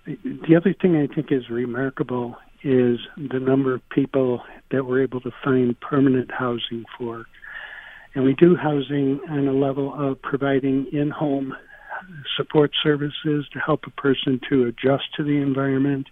The 0.07 0.57
other 0.57 0.75
thing 0.81 0.97
I 0.97 1.13
think 1.13 1.33
is 1.33 1.49
remarkable 1.49 2.37
is 2.65 2.99
the 3.17 3.41
number 3.41 3.75
of 3.75 3.81
people 3.91 4.43
that 4.71 4.85
we're 4.85 5.03
able 5.03 5.21
to 5.21 5.31
find 5.45 5.79
permanent 5.81 6.31
housing 6.31 6.85
for. 6.99 7.25
And 8.15 8.25
we 8.25 8.35
do 8.35 8.57
housing 8.57 9.21
on 9.29 9.49
a 9.49 9.53
level 9.53 9.95
of 9.95 10.21
providing 10.23 10.87
in 10.93 11.11
home 11.11 11.55
support 12.37 12.73
services 12.83 13.47
to 13.53 13.59
help 13.59 13.81
a 13.87 13.91
person 13.91 14.41
to 14.49 14.65
adjust 14.65 15.05
to 15.17 15.23
the 15.23 15.37
environment 15.41 16.09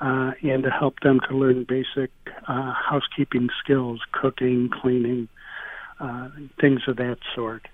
uh, 0.00 0.32
and 0.42 0.62
to 0.62 0.70
help 0.70 1.00
them 1.00 1.20
to 1.28 1.36
learn 1.36 1.64
basic 1.68 2.10
uh, 2.48 2.72
housekeeping 2.72 3.48
skills, 3.62 4.00
cooking, 4.12 4.70
cleaning, 4.80 5.28
uh, 6.00 6.28
things 6.60 6.80
of 6.88 6.96
that 6.96 7.16
sort. 7.34 7.66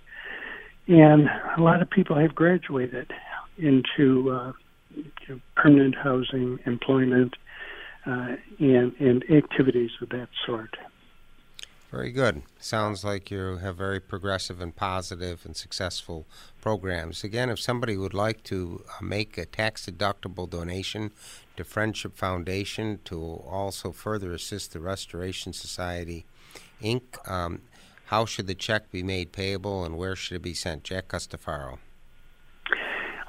And 0.86 1.28
a 1.56 1.60
lot 1.60 1.82
of 1.82 1.90
people 1.90 2.18
have 2.18 2.34
graduated 2.34 3.12
into 3.58 4.30
uh, 4.30 4.52
permanent 5.56 5.94
housing, 5.94 6.58
employment, 6.66 7.34
uh, 8.06 8.36
and, 8.58 8.94
and 8.98 9.24
activities 9.30 9.90
of 10.00 10.08
that 10.10 10.28
sort. 10.46 10.76
Very 11.90 12.12
good. 12.12 12.42
Sounds 12.60 13.02
like 13.04 13.32
you 13.32 13.56
have 13.56 13.76
very 13.76 13.98
progressive 13.98 14.60
and 14.60 14.74
positive 14.74 15.44
and 15.44 15.56
successful 15.56 16.24
programs. 16.60 17.24
Again, 17.24 17.50
if 17.50 17.58
somebody 17.58 17.96
would 17.96 18.14
like 18.14 18.44
to 18.44 18.84
uh, 18.88 19.04
make 19.04 19.36
a 19.36 19.44
tax 19.44 19.86
deductible 19.86 20.48
donation 20.48 21.10
to 21.56 21.64
Friendship 21.64 22.16
Foundation 22.16 23.00
to 23.06 23.20
also 23.20 23.90
further 23.90 24.32
assist 24.32 24.72
the 24.72 24.78
Restoration 24.78 25.52
Society, 25.52 26.26
Inc., 26.80 27.02
um, 27.28 27.62
how 28.06 28.24
should 28.24 28.46
the 28.46 28.54
check 28.54 28.92
be 28.92 29.02
made 29.02 29.32
payable 29.32 29.84
and 29.84 29.96
where 29.96 30.14
should 30.14 30.36
it 30.36 30.42
be 30.42 30.54
sent? 30.54 30.84
Jack 30.84 31.08
Guastaferro. 31.08 31.78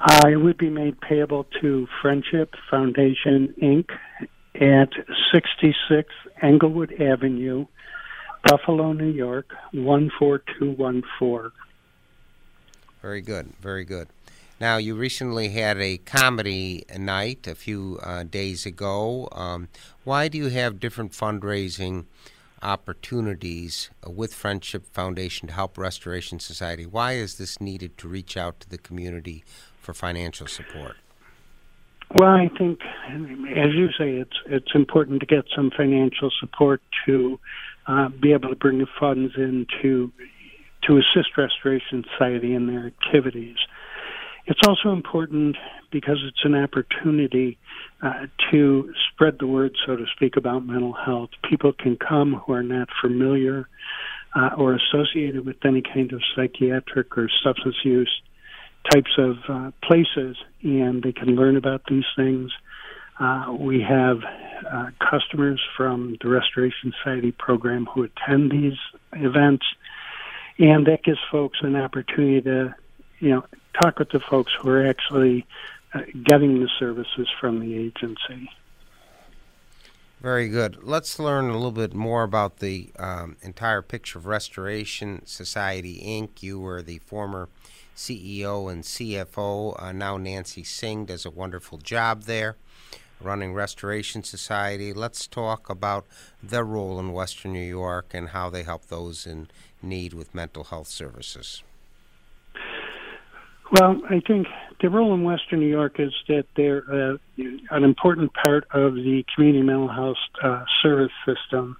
Uh, 0.00 0.28
it 0.28 0.36
would 0.36 0.58
be 0.58 0.70
made 0.70 1.00
payable 1.00 1.46
to 1.60 1.86
Friendship 2.00 2.54
Foundation, 2.70 3.54
Inc., 3.62 3.90
at 4.54 4.90
66 5.32 6.08
Englewood 6.42 6.92
Avenue, 7.00 7.66
Buffalo, 8.44 8.92
New 8.92 9.10
York, 9.10 9.54
14214. 9.72 11.52
Very 13.00 13.20
good, 13.20 13.52
very 13.60 13.84
good. 13.84 14.08
Now, 14.60 14.76
you 14.76 14.94
recently 14.94 15.48
had 15.48 15.78
a 15.78 15.98
comedy 15.98 16.84
night 16.96 17.48
a 17.48 17.54
few 17.54 17.98
uh, 18.02 18.22
days 18.22 18.64
ago. 18.64 19.28
Um, 19.32 19.68
why 20.04 20.28
do 20.28 20.38
you 20.38 20.48
have 20.48 20.78
different 20.78 21.12
fundraising 21.12 22.04
opportunities 22.62 23.90
uh, 24.06 24.10
with 24.10 24.32
Friendship 24.32 24.86
Foundation 24.86 25.48
to 25.48 25.54
help 25.54 25.76
Restoration 25.76 26.38
Society? 26.38 26.86
Why 26.86 27.14
is 27.14 27.38
this 27.38 27.60
needed 27.60 27.98
to 27.98 28.08
reach 28.08 28.36
out 28.36 28.60
to 28.60 28.70
the 28.70 28.78
community 28.78 29.42
for 29.80 29.94
financial 29.94 30.46
support? 30.46 30.96
Well, 32.14 32.30
I 32.30 32.50
think, 32.58 32.80
as 33.10 33.72
you 33.74 33.88
say, 33.98 34.10
it's 34.16 34.36
it's 34.46 34.74
important 34.74 35.20
to 35.20 35.26
get 35.26 35.44
some 35.56 35.70
financial 35.74 36.30
support 36.40 36.82
to 37.06 37.40
uh, 37.86 38.08
be 38.08 38.32
able 38.32 38.50
to 38.50 38.56
bring 38.56 38.78
the 38.78 38.86
funds 39.00 39.32
in 39.36 39.66
to 39.80 40.12
to 40.84 40.98
assist 40.98 41.38
Restoration 41.38 42.04
Society 42.12 42.54
in 42.54 42.66
their 42.66 42.86
activities. 42.86 43.56
It's 44.46 44.60
also 44.66 44.92
important 44.92 45.56
because 45.90 46.18
it's 46.26 46.44
an 46.44 46.54
opportunity 46.54 47.58
uh, 48.02 48.26
to 48.50 48.92
spread 49.12 49.36
the 49.38 49.46
word, 49.46 49.76
so 49.86 49.96
to 49.96 50.04
speak, 50.16 50.36
about 50.36 50.66
mental 50.66 50.92
health. 50.92 51.30
People 51.48 51.72
can 51.72 51.96
come 51.96 52.42
who 52.44 52.52
are 52.52 52.62
not 52.62 52.88
familiar 53.00 53.68
uh, 54.34 54.50
or 54.58 54.74
associated 54.74 55.46
with 55.46 55.56
any 55.64 55.82
kind 55.82 56.12
of 56.12 56.20
psychiatric 56.34 57.16
or 57.16 57.30
substance 57.44 57.76
use 57.84 58.10
types 58.90 59.12
of 59.18 59.36
uh, 59.48 59.70
places, 59.82 60.36
and 60.62 61.02
they 61.02 61.12
can 61.12 61.36
learn 61.36 61.56
about 61.56 61.82
these 61.88 62.04
things. 62.16 62.50
Uh, 63.18 63.54
we 63.58 63.80
have 63.80 64.18
uh, 64.70 64.90
customers 64.98 65.60
from 65.76 66.16
the 66.22 66.28
Restoration 66.28 66.92
Society 66.98 67.32
program 67.32 67.86
who 67.86 68.04
attend 68.04 68.50
these 68.50 68.78
events, 69.12 69.64
and 70.58 70.86
that 70.86 71.02
gives 71.04 71.18
folks 71.30 71.58
an 71.62 71.76
opportunity 71.76 72.40
to, 72.42 72.74
you 73.20 73.30
know, 73.30 73.44
talk 73.80 73.98
with 73.98 74.10
the 74.10 74.20
folks 74.20 74.52
who 74.60 74.70
are 74.70 74.86
actually 74.86 75.46
uh, 75.94 76.00
getting 76.24 76.60
the 76.60 76.68
services 76.78 77.28
from 77.40 77.60
the 77.60 77.76
agency. 77.76 78.50
Very 80.20 80.48
good. 80.48 80.84
Let's 80.84 81.18
learn 81.18 81.50
a 81.50 81.54
little 81.54 81.72
bit 81.72 81.94
more 81.94 82.22
about 82.22 82.58
the 82.58 82.92
um, 82.96 83.36
entire 83.42 83.82
picture 83.82 84.18
of 84.18 84.26
Restoration 84.26 85.22
Society 85.26 86.00
Inc. 86.04 86.44
You 86.44 86.60
were 86.60 86.80
the 86.80 86.98
former 87.00 87.48
CEO 88.02 88.70
and 88.70 88.82
CFO. 88.82 89.80
Uh, 89.80 89.92
now 89.92 90.16
Nancy 90.16 90.64
Singh 90.64 91.06
does 91.06 91.24
a 91.24 91.30
wonderful 91.30 91.78
job 91.78 92.24
there 92.24 92.56
running 93.20 93.54
Restoration 93.54 94.24
Society. 94.24 94.92
Let's 94.92 95.28
talk 95.28 95.70
about 95.70 96.06
their 96.42 96.64
role 96.64 96.98
in 96.98 97.12
Western 97.12 97.52
New 97.52 97.60
York 97.60 98.10
and 98.12 98.30
how 98.30 98.50
they 98.50 98.64
help 98.64 98.86
those 98.86 99.26
in 99.26 99.48
need 99.80 100.12
with 100.12 100.34
mental 100.34 100.64
health 100.64 100.88
services. 100.88 101.62
Well, 103.70 104.02
I 104.10 104.20
think 104.26 104.48
the 104.80 104.90
role 104.90 105.14
in 105.14 105.22
Western 105.22 105.60
New 105.60 105.68
York 105.68 105.98
is 105.98 106.12
that 106.28 106.44
they're 106.56 106.84
uh, 106.92 107.16
an 107.70 107.84
important 107.84 108.32
part 108.34 108.66
of 108.72 108.94
the 108.94 109.24
community 109.34 109.62
mental 109.62 109.88
health 109.88 110.18
uh, 110.42 110.64
service 110.82 111.12
system. 111.24 111.76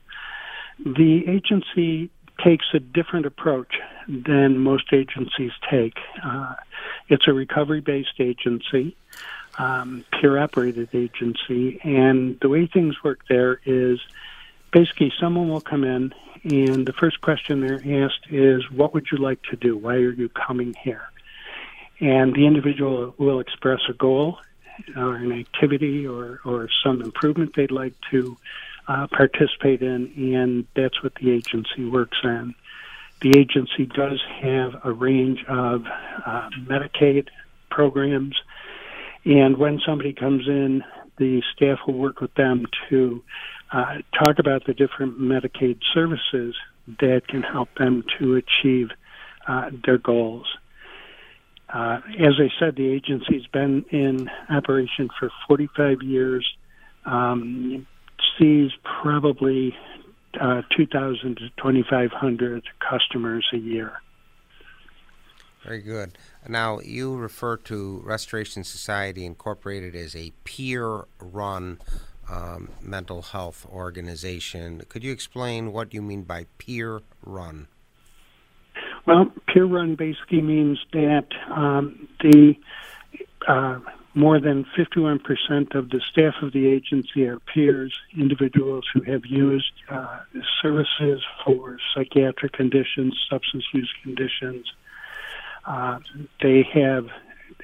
The 0.78 1.24
agency 1.26 2.10
takes 2.42 2.66
a 2.74 2.78
different 2.78 3.26
approach 3.26 3.78
than 4.08 4.58
most 4.58 4.92
agencies 4.92 5.52
take. 5.70 5.98
Uh, 6.22 6.54
it's 7.08 7.28
a 7.28 7.32
recovery 7.32 7.80
based 7.80 8.20
agency, 8.20 8.96
um, 9.58 10.04
peer 10.12 10.38
operated 10.38 10.88
agency, 10.94 11.80
and 11.82 12.38
the 12.40 12.48
way 12.48 12.66
things 12.66 13.02
work 13.02 13.20
there 13.28 13.60
is 13.64 14.00
basically 14.72 15.12
someone 15.20 15.48
will 15.48 15.60
come 15.60 15.84
in, 15.84 16.14
and 16.44 16.86
the 16.86 16.92
first 16.92 17.20
question 17.20 17.60
they're 17.60 18.04
asked 18.04 18.26
is, 18.30 18.70
What 18.70 18.94
would 18.94 19.06
you 19.12 19.18
like 19.18 19.42
to 19.44 19.56
do? 19.56 19.76
Why 19.76 19.94
are 19.94 20.12
you 20.12 20.28
coming 20.28 20.74
here? 20.82 21.08
And 22.00 22.34
the 22.34 22.46
individual 22.46 23.14
will 23.18 23.38
express 23.38 23.80
a 23.88 23.92
goal 23.92 24.38
or 24.96 25.14
an 25.14 25.32
activity 25.32 26.06
or, 26.06 26.40
or 26.44 26.68
some 26.82 27.02
improvement 27.02 27.54
they'd 27.54 27.70
like 27.70 27.94
to 28.10 28.36
uh, 28.92 29.06
participate 29.06 29.80
in, 29.82 30.12
and 30.16 30.66
that's 30.76 31.02
what 31.02 31.14
the 31.14 31.30
agency 31.30 31.84
works 31.84 32.18
on. 32.24 32.54
The 33.22 33.38
agency 33.38 33.86
does 33.86 34.20
have 34.42 34.84
a 34.84 34.92
range 34.92 35.44
of 35.48 35.84
uh, 36.26 36.50
Medicaid 36.66 37.28
programs, 37.70 38.34
and 39.24 39.56
when 39.56 39.80
somebody 39.86 40.12
comes 40.12 40.46
in, 40.46 40.82
the 41.18 41.42
staff 41.54 41.78
will 41.86 41.94
work 41.94 42.20
with 42.20 42.34
them 42.34 42.66
to 42.90 43.22
uh, 43.72 43.98
talk 44.18 44.38
about 44.38 44.66
the 44.66 44.74
different 44.74 45.18
Medicaid 45.18 45.78
services 45.94 46.54
that 47.00 47.22
can 47.28 47.42
help 47.42 47.68
them 47.78 48.04
to 48.18 48.34
achieve 48.34 48.88
uh, 49.46 49.70
their 49.84 49.98
goals. 49.98 50.46
Uh, 51.72 52.00
as 52.18 52.34
I 52.38 52.50
said, 52.58 52.76
the 52.76 52.88
agency's 52.88 53.46
been 53.46 53.84
in 53.90 54.28
operation 54.50 55.08
for 55.18 55.30
45 55.48 56.02
years. 56.02 56.46
Um, 57.06 57.86
sees 58.38 58.70
probably 58.82 59.74
uh, 60.40 60.62
2,000 60.76 61.36
to 61.36 61.48
2,500 61.56 62.62
customers 62.80 63.46
a 63.52 63.58
year. 63.58 63.92
Very 65.64 65.80
good. 65.80 66.18
Now, 66.48 66.80
you 66.80 67.14
refer 67.14 67.56
to 67.58 68.02
Restoration 68.04 68.64
Society 68.64 69.24
Incorporated 69.24 69.94
as 69.94 70.16
a 70.16 70.32
peer 70.44 71.04
run 71.20 71.78
um, 72.28 72.70
mental 72.80 73.22
health 73.22 73.66
organization. 73.70 74.82
Could 74.88 75.04
you 75.04 75.12
explain 75.12 75.72
what 75.72 75.94
you 75.94 76.02
mean 76.02 76.22
by 76.22 76.46
peer 76.58 77.02
run? 77.24 77.68
Well, 79.06 79.32
peer 79.52 79.66
run 79.66 79.94
basically 79.94 80.40
means 80.40 80.78
that 80.92 81.26
um, 81.54 82.08
the 82.20 82.54
uh, 83.46 83.80
more 84.14 84.40
than 84.40 84.66
51% 84.76 85.74
of 85.74 85.88
the 85.88 86.00
staff 86.10 86.34
of 86.42 86.52
the 86.52 86.66
agency 86.66 87.26
are 87.26 87.38
peers, 87.38 87.94
individuals 88.16 88.86
who 88.92 89.00
have 89.02 89.22
used 89.24 89.72
uh, 89.88 90.20
services 90.60 91.22
for 91.44 91.78
psychiatric 91.94 92.52
conditions, 92.52 93.18
substance 93.30 93.64
use 93.72 93.92
conditions. 94.02 94.70
Uh, 95.64 95.98
they 96.42 96.66
have 96.74 97.06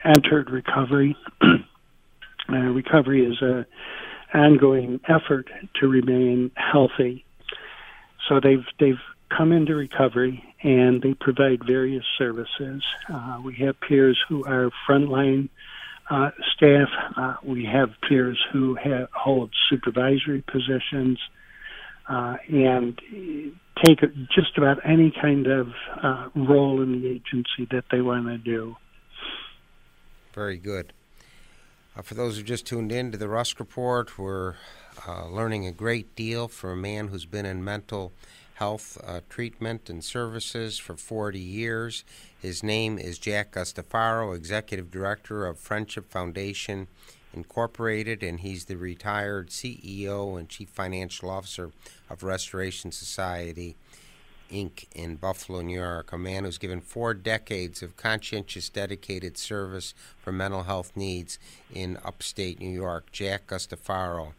entered 0.05 0.51
recovery. 0.51 1.17
uh, 1.43 2.57
recovery 2.57 3.27
is 3.27 3.37
an 3.43 3.67
ongoing 4.33 5.01
effort 5.07 5.51
to 5.81 5.89
remain 5.89 6.51
healthy. 6.55 7.25
So 8.29 8.41
they've 8.41 8.65
they've 8.79 9.01
come 9.37 9.53
into 9.53 9.75
recovery 9.75 10.43
and 10.63 11.03
they 11.03 11.15
provide 11.15 11.65
various 11.67 12.05
services. 12.17 12.83
Uh, 13.13 13.41
we 13.45 13.55
have 13.57 13.79
peers 13.81 14.19
who 14.29 14.45
are 14.45 14.71
frontline 14.89 15.49
uh, 16.11 16.31
staff. 16.55 16.89
Uh, 17.17 17.35
we 17.43 17.65
have 17.65 17.91
peers 18.09 18.39
who 18.53 18.75
have, 18.75 19.09
hold 19.13 19.51
supervisory 19.69 20.43
positions 20.51 21.19
uh, 22.09 22.37
and 22.49 23.01
take 23.85 24.01
just 24.35 24.57
about 24.57 24.79
any 24.85 25.13
kind 25.21 25.47
of 25.47 25.69
uh, 26.03 26.29
role 26.35 26.83
in 26.83 27.01
the 27.01 27.09
agency 27.09 27.69
that 27.71 27.85
they 27.91 28.01
want 28.01 28.27
to 28.27 28.39
do. 28.39 28.77
Very 30.35 30.57
good. 30.57 30.93
Uh, 31.97 32.03
for 32.03 32.15
those 32.15 32.37
who 32.37 32.43
just 32.43 32.67
tuned 32.67 32.93
in 32.93 33.13
to 33.13 33.19
the 33.19 33.29
Rusk 33.29 33.59
Report, 33.59 34.19
we're 34.19 34.55
uh, 35.07 35.27
learning 35.27 35.67
a 35.67 35.73
great 35.73 36.15
deal 36.15 36.49
from 36.49 36.71
a 36.71 36.77
man 36.77 37.09
who's 37.09 37.27
been 37.27 37.47
in 37.47 37.63
mental 37.63 38.13
health 38.59 38.99
uh, 39.07 39.21
treatment 39.29 39.89
and 39.89 40.03
services 40.03 40.79
for 40.79 40.97
40 40.97 41.39
years. 41.39 42.05
His 42.41 42.63
name 42.63 42.99
is 42.99 43.19
Jack 43.19 43.53
Guastaferro, 43.53 44.35
Executive 44.35 44.91
Director 44.91 45.47
of 45.47 45.59
Friendship 45.59 46.11
Foundation 46.11 46.89
Incorporated, 47.33 48.23
and 48.23 48.41
he's 48.41 48.65
the 48.65 48.77
retired 48.77 49.51
CEO 49.51 50.37
and 50.37 50.49
Chief 50.49 50.69
Financial 50.69 51.31
Officer 51.31 51.71
of 52.11 52.23
Restoration 52.25 52.91
Society. 52.91 53.77
Inc. 54.51 54.87
in 54.95 55.17
Buffalo, 55.17 55.61
New 55.61 55.79
York, 55.79 56.11
a 56.11 56.17
man 56.17 56.45
who's 56.45 56.57
given 56.57 56.81
four 56.81 57.13
decades 57.13 57.83
of 57.83 57.99
conscientious, 57.99 58.71
dedicated 58.71 59.37
service 59.37 59.93
for 60.19 60.33
mental 60.33 60.63
health 60.63 60.93
needs 60.97 61.39
in 61.73 61.99
upstate 62.03 62.59
New 62.59 62.71
York, 62.71 63.13
Jack 63.13 63.49
Guastaferro. 63.49 64.33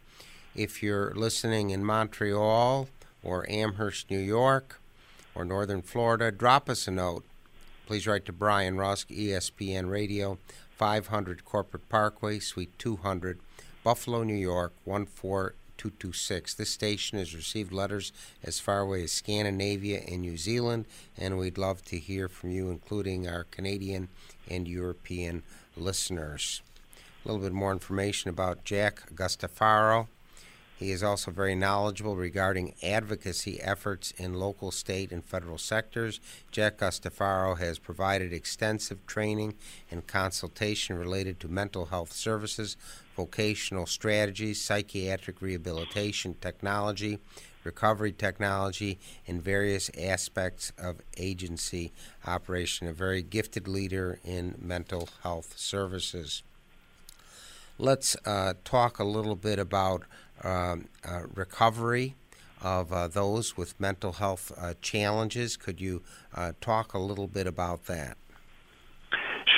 If 0.52 0.82
you're 0.82 1.14
listening 1.14 1.70
in 1.70 1.84
Montreal 1.84 2.88
or 3.22 3.48
Amherst, 3.50 4.10
New 4.10 4.18
York, 4.18 4.80
or 5.34 5.44
Northern 5.44 5.82
Florida, 5.82 6.30
drop 6.30 6.68
us 6.68 6.88
a 6.88 6.90
note. 6.90 7.24
Please 7.86 8.06
write 8.06 8.24
to 8.26 8.32
Brian 8.32 8.76
Rusk, 8.76 9.08
ESPN 9.08 9.90
Radio, 9.90 10.38
500 10.76 11.44
Corporate 11.44 11.88
Parkway, 11.88 12.38
Suite 12.38 12.78
200, 12.78 13.38
Buffalo, 13.82 14.22
New 14.22 14.34
York, 14.34 14.72
14226. 14.84 16.54
This 16.54 16.70
station 16.70 17.18
has 17.18 17.34
received 17.34 17.72
letters 17.72 18.12
as 18.44 18.60
far 18.60 18.80
away 18.80 19.04
as 19.04 19.12
Scandinavia 19.12 20.02
and 20.08 20.22
New 20.22 20.36
Zealand, 20.36 20.86
and 21.18 21.36
we'd 21.38 21.58
love 21.58 21.84
to 21.86 21.98
hear 21.98 22.28
from 22.28 22.50
you, 22.50 22.70
including 22.70 23.28
our 23.28 23.44
Canadian 23.44 24.08
and 24.48 24.68
European 24.68 25.42
listeners. 25.76 26.62
A 27.24 27.28
little 27.28 27.42
bit 27.42 27.52
more 27.52 27.72
information 27.72 28.30
about 28.30 28.64
Jack 28.64 29.02
Guastaferro. 29.14 30.06
He 30.80 30.92
is 30.92 31.02
also 31.02 31.30
very 31.30 31.54
knowledgeable 31.54 32.16
regarding 32.16 32.74
advocacy 32.82 33.60
efforts 33.60 34.12
in 34.12 34.32
local, 34.32 34.70
state, 34.70 35.12
and 35.12 35.22
federal 35.22 35.58
sectors. 35.58 36.20
Jack 36.50 36.78
Guastaferro 36.78 37.58
has 37.58 37.78
provided 37.78 38.32
extensive 38.32 39.06
training 39.06 39.56
and 39.90 40.06
consultation 40.06 40.96
related 40.96 41.38
to 41.40 41.48
mental 41.48 41.86
health 41.86 42.14
services, 42.14 42.78
vocational 43.14 43.84
strategies, 43.84 44.58
psychiatric 44.64 45.42
rehabilitation 45.42 46.34
technology, 46.40 47.18
recovery 47.62 48.12
technology, 48.12 48.98
and 49.26 49.42
various 49.42 49.90
aspects 49.98 50.72
of 50.78 51.02
agency 51.18 51.92
operation. 52.26 52.88
A 52.88 52.94
very 52.94 53.20
gifted 53.20 53.68
leader 53.68 54.18
in 54.24 54.54
mental 54.58 55.10
health 55.24 55.58
services. 55.58 56.42
Let's 57.76 58.14
uh, 58.26 58.54
talk 58.62 58.98
a 58.98 59.04
little 59.04 59.36
bit 59.36 59.58
about 59.58 60.04
um, 60.44 60.88
uh, 61.04 61.22
recovery 61.34 62.14
of 62.62 62.92
uh, 62.92 63.08
those 63.08 63.56
with 63.56 63.78
mental 63.80 64.12
health 64.12 64.52
uh, 64.56 64.74
challenges. 64.82 65.56
Could 65.56 65.80
you 65.80 66.02
uh, 66.34 66.52
talk 66.60 66.94
a 66.94 66.98
little 66.98 67.26
bit 67.26 67.46
about 67.46 67.86
that? 67.86 68.16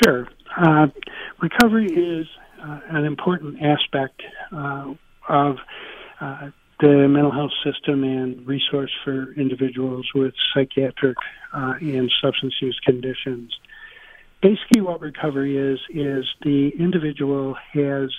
Sure. 0.02 0.28
Uh, 0.56 0.86
recovery 1.40 1.86
is 1.86 2.26
an 2.90 3.04
important 3.04 3.56
aspect 3.60 4.22
of 5.28 5.56
the 6.80 7.08
mental 7.08 7.32
health 7.32 7.50
system 7.64 8.04
and 8.04 8.46
resource 8.46 8.90
for 9.04 9.32
individuals 9.34 10.08
with 10.14 10.34
psychiatric 10.54 11.16
and 11.52 12.10
substance 12.22 12.54
use 12.60 12.78
conditions 12.84 13.52
basically 14.42 14.80
what 14.80 15.00
recovery 15.00 15.56
is 15.56 15.78
is 15.90 16.26
the 16.42 16.70
individual 16.78 17.56
has 17.72 18.10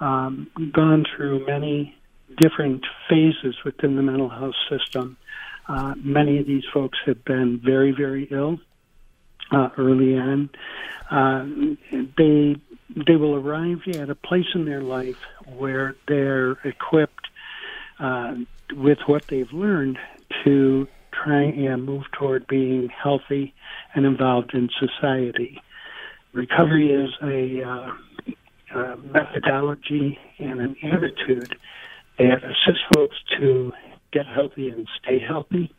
um, 0.00 0.48
gone 0.72 1.04
through 1.16 1.46
many 1.46 1.97
different 2.40 2.84
phases 3.08 3.56
within 3.64 3.96
the 3.96 4.02
mental 4.02 4.28
health 4.28 4.54
system. 4.70 5.16
Uh, 5.68 5.94
many 5.96 6.38
of 6.38 6.46
these 6.46 6.64
folks 6.72 6.98
have 7.06 7.24
been 7.24 7.60
very, 7.62 7.92
very 7.92 8.28
ill 8.30 8.58
uh, 9.50 9.68
early 9.76 10.16
on. 10.16 10.50
Uh, 11.10 11.44
they 12.16 12.56
they 13.06 13.16
will 13.16 13.34
arrive 13.34 13.80
at 13.94 14.08
a 14.08 14.14
place 14.14 14.46
in 14.54 14.64
their 14.64 14.80
life 14.80 15.18
where 15.56 15.94
they're 16.06 16.52
equipped 16.64 17.28
uh, 18.00 18.34
with 18.72 18.98
what 19.06 19.26
they've 19.28 19.52
learned 19.52 19.98
to 20.44 20.88
try 21.12 21.42
and 21.42 21.84
move 21.84 22.04
toward 22.12 22.46
being 22.46 22.88
healthy 22.88 23.54
and 23.94 24.06
involved 24.06 24.54
in 24.54 24.70
society. 24.78 25.60
Recovery 26.32 26.92
is 26.92 27.10
a, 27.22 27.62
uh, 27.62 28.78
a 28.78 28.96
methodology 28.98 30.18
and 30.38 30.60
an 30.60 30.76
attitude 30.82 31.56
that 32.18 32.44
assist 32.44 32.80
folks 32.94 33.16
to 33.38 33.72
get 34.12 34.26
healthy 34.26 34.68
and 34.68 34.86
stay 35.02 35.18
healthy. 35.18 35.72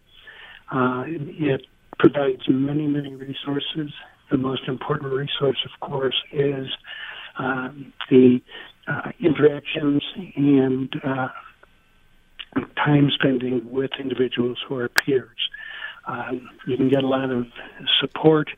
Uh, 0.71 1.03
it 1.07 1.61
provides 1.97 2.41
many, 2.47 2.87
many 2.87 3.15
resources. 3.15 3.91
The 4.31 4.37
most 4.37 4.67
important 4.67 5.11
resource, 5.11 5.57
of 5.65 5.89
course, 5.89 6.15
is 6.31 6.67
um, 7.37 7.93
the 8.09 8.39
uh, 8.87 9.11
interactions 9.19 10.03
and 10.35 10.93
uh, 11.03 11.27
time 12.75 13.09
spending 13.13 13.69
with 13.71 13.91
individuals 13.99 14.57
who 14.67 14.77
are 14.77 14.89
peers. 14.89 15.37
Um, 16.07 16.49
you 16.65 16.77
can 16.77 16.89
get 16.89 17.03
a 17.03 17.07
lot 17.07 17.29
of 17.29 17.45
support 17.99 18.49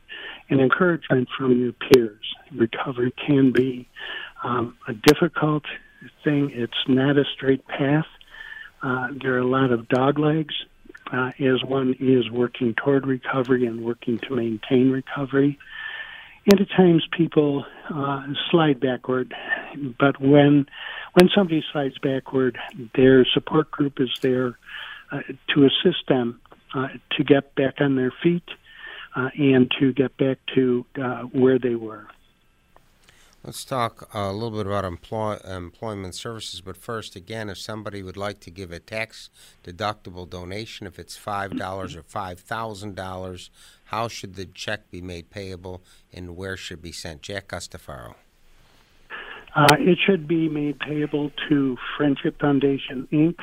and 0.48 0.60
encouragement 0.60 1.28
from 1.36 1.58
your 1.58 1.72
peers. 1.72 2.24
Recovery 2.54 3.12
can 3.26 3.52
be 3.52 3.88
um, 4.44 4.76
a 4.88 4.92
difficult 4.92 5.64
thing. 6.24 6.50
It's 6.52 6.72
not 6.88 7.16
a 7.16 7.24
straight 7.34 7.66
path. 7.66 8.06
Uh, 8.82 9.08
there 9.20 9.34
are 9.34 9.38
a 9.38 9.46
lot 9.46 9.70
of 9.70 9.88
dog 9.88 10.18
legs 10.18 10.54
uh, 11.12 11.30
as 11.38 11.62
one 11.64 11.94
is 12.00 12.30
working 12.30 12.74
toward 12.74 13.06
recovery 13.06 13.66
and 13.66 13.84
working 13.84 14.18
to 14.18 14.34
maintain 14.34 14.90
recovery. 14.90 15.58
And 16.50 16.60
at 16.60 16.68
times 16.70 17.06
people 17.16 17.64
uh, 17.88 18.22
slide 18.50 18.80
backward, 18.80 19.32
but 19.98 20.20
when 20.20 20.66
when 21.14 21.28
somebody 21.34 21.62
slides 21.72 21.98
backward, 21.98 22.58
their 22.96 23.24
support 23.32 23.70
group 23.70 24.00
is 24.00 24.10
there 24.22 24.58
uh, 25.12 25.20
to 25.54 25.66
assist 25.66 26.08
them 26.08 26.40
uh, 26.74 26.88
to 27.12 27.24
get 27.24 27.54
back 27.54 27.74
on 27.80 27.96
their 27.96 28.12
feet 28.22 28.48
uh, 29.14 29.28
and 29.38 29.70
to 29.78 29.92
get 29.92 30.16
back 30.16 30.38
to 30.54 30.84
uh, 31.00 31.22
where 31.22 31.58
they 31.58 31.74
were. 31.74 32.06
Let's 33.44 33.64
talk 33.64 34.08
a 34.14 34.32
little 34.32 34.56
bit 34.56 34.68
about 34.68 34.84
employ, 34.84 35.36
employment 35.44 36.14
services, 36.14 36.60
but 36.60 36.76
first, 36.76 37.16
again, 37.16 37.50
if 37.50 37.58
somebody 37.58 38.00
would 38.00 38.16
like 38.16 38.38
to 38.40 38.52
give 38.52 38.70
a 38.70 38.78
tax 38.78 39.30
deductible 39.64 40.30
donation, 40.30 40.86
if 40.86 40.96
it's 40.96 41.18
$5 41.18 41.52
or 41.96 42.02
$5,000, 42.02 43.50
how 43.86 44.06
should 44.06 44.36
the 44.36 44.46
check 44.46 44.92
be 44.92 45.02
made 45.02 45.30
payable 45.30 45.82
and 46.12 46.36
where 46.36 46.56
should 46.56 46.80
be 46.80 46.92
sent? 46.92 47.22
Jack 47.22 47.48
Guastaferro. 47.48 48.14
Uh, 49.56 49.66
it 49.80 49.98
should 50.06 50.28
be 50.28 50.48
made 50.48 50.78
payable 50.78 51.32
to 51.48 51.76
Friendship 51.96 52.40
Foundation, 52.40 53.08
Inc., 53.12 53.38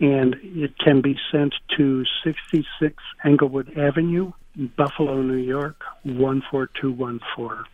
and 0.00 0.36
it 0.42 0.78
can 0.78 1.02
be 1.02 1.18
sent 1.30 1.52
to 1.76 2.02
66 2.24 2.94
Englewood 3.26 3.76
Avenue, 3.76 4.32
Buffalo, 4.56 5.20
New 5.20 5.36
York, 5.36 5.82
14214. 6.04 7.66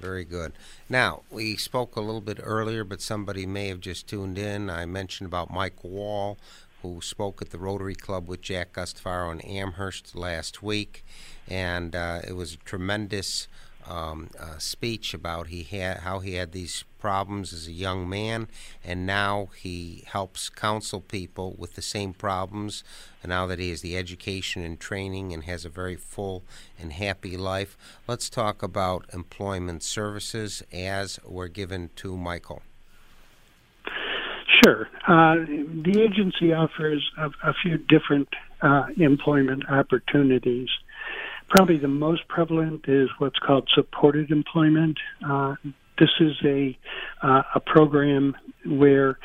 Very 0.00 0.24
good. 0.24 0.52
Now, 0.88 1.22
we 1.30 1.56
spoke 1.56 1.94
a 1.94 2.00
little 2.00 2.22
bit 2.22 2.40
earlier, 2.42 2.84
but 2.84 3.02
somebody 3.02 3.44
may 3.44 3.68
have 3.68 3.80
just 3.80 4.08
tuned 4.08 4.38
in. 4.38 4.70
I 4.70 4.86
mentioned 4.86 5.26
about 5.26 5.52
Mike 5.52 5.84
Wall, 5.84 6.38
who 6.80 7.00
spoke 7.02 7.42
at 7.42 7.50
the 7.50 7.58
Rotary 7.58 7.94
Club 7.94 8.26
with 8.26 8.40
Jack 8.40 8.72
Guastaferro 8.72 9.30
in 9.30 9.40
Amherst 9.42 10.16
last 10.16 10.62
week, 10.62 11.04
and 11.46 11.94
uh, 11.94 12.20
it 12.26 12.32
was 12.32 12.54
a 12.54 12.58
tremendous 12.58 13.46
um, 13.90 14.30
uh, 14.38 14.58
speech 14.58 15.12
about 15.12 15.48
he 15.48 15.64
had 15.64 15.98
how 15.98 16.20
he 16.20 16.34
had 16.34 16.52
these 16.52 16.84
problems 16.98 17.52
as 17.52 17.66
a 17.66 17.72
young 17.72 18.08
man, 18.08 18.46
and 18.84 19.06
now 19.06 19.48
he 19.56 20.04
helps 20.06 20.48
counsel 20.48 21.00
people 21.00 21.54
with 21.58 21.74
the 21.74 21.82
same 21.82 22.12
problems. 22.12 22.84
And 23.22 23.30
now 23.30 23.46
that 23.46 23.58
he 23.58 23.70
has 23.70 23.80
the 23.80 23.96
education 23.96 24.62
and 24.62 24.78
training 24.78 25.32
and 25.32 25.44
has 25.44 25.64
a 25.64 25.68
very 25.68 25.96
full 25.96 26.44
and 26.78 26.92
happy 26.92 27.36
life, 27.36 27.76
let's 28.06 28.30
talk 28.30 28.62
about 28.62 29.06
employment 29.12 29.82
services 29.82 30.62
as 30.72 31.18
were 31.24 31.48
given 31.48 31.90
to 31.96 32.16
Michael. 32.16 32.62
Sure. 34.64 34.88
Uh, 35.08 35.36
the 35.84 36.00
agency 36.00 36.52
offers 36.52 37.02
a, 37.18 37.26
a 37.48 37.54
few 37.62 37.78
different 37.78 38.28
uh, 38.62 38.84
employment 38.98 39.64
opportunities. 39.70 40.68
Probably 41.50 41.78
the 41.78 41.88
most 41.88 42.28
prevalent 42.28 42.84
is 42.88 43.08
what's 43.18 43.38
called 43.38 43.68
supported 43.74 44.30
employment. 44.30 44.98
Uh, 45.26 45.56
this 45.98 46.10
is 46.20 46.32
a 46.44 46.78
uh, 47.22 47.42
a 47.54 47.60
program 47.60 48.36
where 48.64 49.18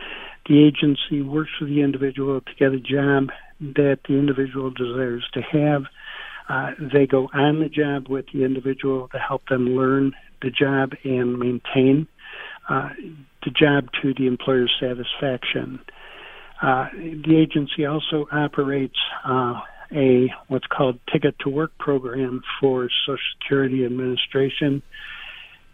the 0.47 0.65
agency 0.65 1.21
works 1.21 1.51
with 1.59 1.69
the 1.69 1.81
individual 1.81 2.41
to 2.41 2.51
get 2.59 2.73
a 2.73 2.79
job 2.79 3.29
that 3.59 3.99
the 4.07 4.15
individual 4.15 4.71
desires 4.71 5.23
to 5.33 5.41
have. 5.41 5.83
Uh, 6.49 6.71
they 6.93 7.07
go 7.07 7.29
on 7.33 7.59
the 7.59 7.69
job 7.69 8.07
with 8.07 8.25
the 8.33 8.43
individual 8.43 9.07
to 9.09 9.17
help 9.17 9.47
them 9.47 9.75
learn 9.75 10.11
the 10.41 10.49
job 10.49 10.91
and 11.03 11.39
maintain 11.39 12.07
uh, 12.69 12.89
the 13.43 13.51
job 13.51 13.87
to 14.01 14.13
the 14.17 14.27
employer's 14.27 14.71
satisfaction. 14.79 15.79
Uh, 16.61 16.87
the 16.93 17.37
agency 17.37 17.85
also 17.85 18.27
operates 18.31 18.97
uh, 19.25 19.59
a 19.95 20.33
what's 20.47 20.67
called 20.67 20.99
Ticket 21.11 21.37
to 21.39 21.49
Work 21.49 21.77
program 21.77 22.41
for 22.59 22.89
Social 23.05 23.17
Security 23.39 23.85
Administration. 23.85 24.81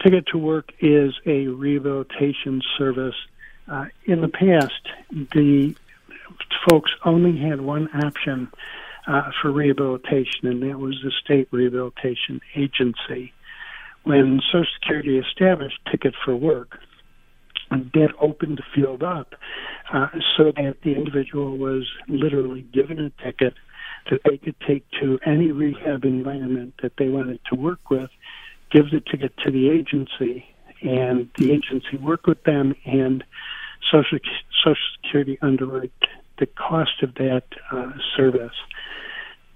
Ticket 0.04 0.28
to 0.28 0.38
Work 0.38 0.72
is 0.80 1.14
a 1.26 1.48
rehabilitation 1.48 2.62
service. 2.78 3.16
Uh, 3.68 3.86
in 4.06 4.22
the 4.22 4.28
past, 4.28 4.88
the 5.34 5.76
folks 6.70 6.92
only 7.04 7.38
had 7.38 7.62
one 7.62 7.90
option 8.04 8.50
uh, 9.08 9.32
for 9.42 9.52
rehabilitation, 9.52 10.48
and 10.48 10.64
that 10.64 10.80
was 10.80 11.00
the 11.04 11.12
state 11.24 11.48
rehabilitation 11.52 12.42
agency. 12.56 13.34
When 14.04 14.42
Social 14.52 14.66
Security 14.80 15.18
established 15.18 15.80
Ticket 15.90 16.16
for 16.26 16.36
Work, 16.36 16.80
that 17.70 18.10
opened 18.20 18.58
the 18.58 18.64
field 18.76 19.02
up 19.02 19.34
uh, 19.94 20.08
so 20.36 20.52
that 20.56 20.78
the 20.84 20.94
individual 20.94 21.58
was 21.58 21.88
literally 22.08 22.62
given 22.74 23.00
a 23.00 23.24
ticket 23.24 23.54
that 24.10 24.22
they 24.26 24.38
could 24.38 24.56
take 24.68 24.86
to 25.00 25.20
any 25.26 25.52
rehab 25.52 26.04
environment 26.04 26.74
that 26.82 26.94
they 26.98 27.08
wanted 27.08 27.40
to 27.50 27.56
work 27.56 27.90
with, 27.90 28.10
give 28.72 28.90
the 28.92 29.02
ticket 29.02 29.34
to 29.46 29.52
the 29.52 29.70
agency, 29.70 30.46
and 30.82 31.30
the 31.38 31.52
agency 31.52 31.98
work 31.98 32.26
with 32.26 32.44
them, 32.44 32.76
and 32.86 33.24
Social, 33.92 34.20
Social 34.64 34.76
Security 35.02 35.38
underwrite 35.42 35.92
the 36.40 36.46
cost 36.48 37.04
of 37.04 37.14
that 37.16 37.44
uh, 37.72 37.92
service. 38.16 38.56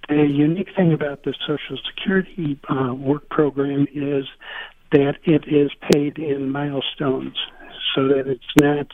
The 0.08 0.28
unique 0.28 0.70
thing 0.76 0.94
about 0.94 1.24
the 1.24 1.34
Social 1.48 1.78
Security 1.90 2.60
uh, 2.70 2.94
work 2.94 3.28
program 3.30 3.88
is 3.94 4.26
that 4.92 5.16
it 5.24 5.48
is 5.48 5.72
paid 5.92 6.20
in 6.20 6.52
milestones, 6.52 7.36
so 7.96 8.08
that 8.10 8.28
it's 8.28 8.44
not 8.62 8.88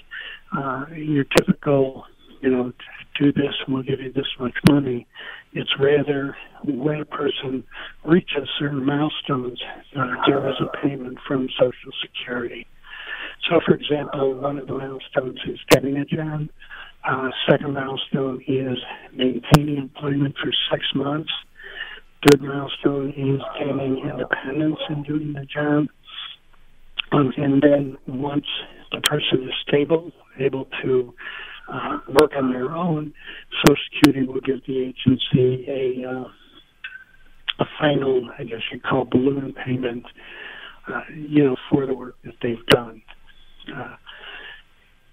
uh, 0.58 0.86
your 0.94 1.26
typical, 1.26 2.06
you 2.42 2.50
know, 2.50 2.72
do 3.20 3.32
this 3.34 3.54
and 3.66 3.74
we'll 3.74 3.84
give 3.84 4.00
you 4.00 4.12
this 4.12 4.28
much 4.40 4.56
money. 4.70 5.06
It's 5.54 5.72
rather 5.80 6.36
when 6.64 7.02
a 7.02 7.06
person 7.06 7.64
reaches 8.06 8.48
certain 8.58 8.86
milestones, 8.86 9.62
uh, 9.98 10.16
there 10.26 10.50
is 10.50 10.56
a 10.62 10.78
payment 10.82 11.18
from 11.28 11.48
Social 11.60 11.92
Security. 12.02 12.66
So, 13.50 13.60
for 13.66 13.74
example, 13.74 14.36
one 14.36 14.60
of 14.60 14.68
the 14.68 14.74
milestones 14.74 15.40
is 15.48 15.60
getting 15.70 15.98
a 15.98 16.06
job. 16.06 16.48
Uh, 17.04 17.30
second 17.50 17.74
milestone 17.74 18.42
is 18.48 18.78
maintaining 19.14 19.78
employment 19.78 20.36
for 20.42 20.52
six 20.72 20.86
months. 20.96 21.32
Third 22.30 22.42
milestone 22.42 23.10
is 23.10 23.42
gaining 23.60 24.10
independence 24.10 24.78
in 24.90 25.04
doing 25.04 25.34
the 25.34 25.46
job. 25.46 25.88
Um, 27.12 27.34
and 27.36 27.62
then 27.62 27.98
once 28.08 28.46
the 28.92 29.02
person 29.02 29.44
is 29.44 29.54
stable, 29.68 30.12
able 30.40 30.68
to 30.84 31.14
uh, 31.72 32.00
work 32.20 32.32
on 32.36 32.52
their 32.52 32.76
own, 32.76 33.14
Social 33.66 33.84
Security 33.94 34.28
will 34.28 34.42
give 34.42 34.66
the 34.68 34.80
agency 34.80 35.66
a 35.68 36.10
uh, 36.10 36.26
a 37.60 37.66
final, 37.80 38.30
I 38.38 38.44
guess 38.44 38.62
you'd 38.72 38.84
call 38.84 39.06
balloon 39.06 39.54
payment, 39.54 40.06
uh, 40.88 41.02
you 41.14 41.44
know, 41.44 41.56
for 41.70 41.86
the 41.86 41.94
work 41.94 42.16
that 42.24 42.34
they've 42.42 42.66
done. 42.68 43.02
Uh, 43.74 43.96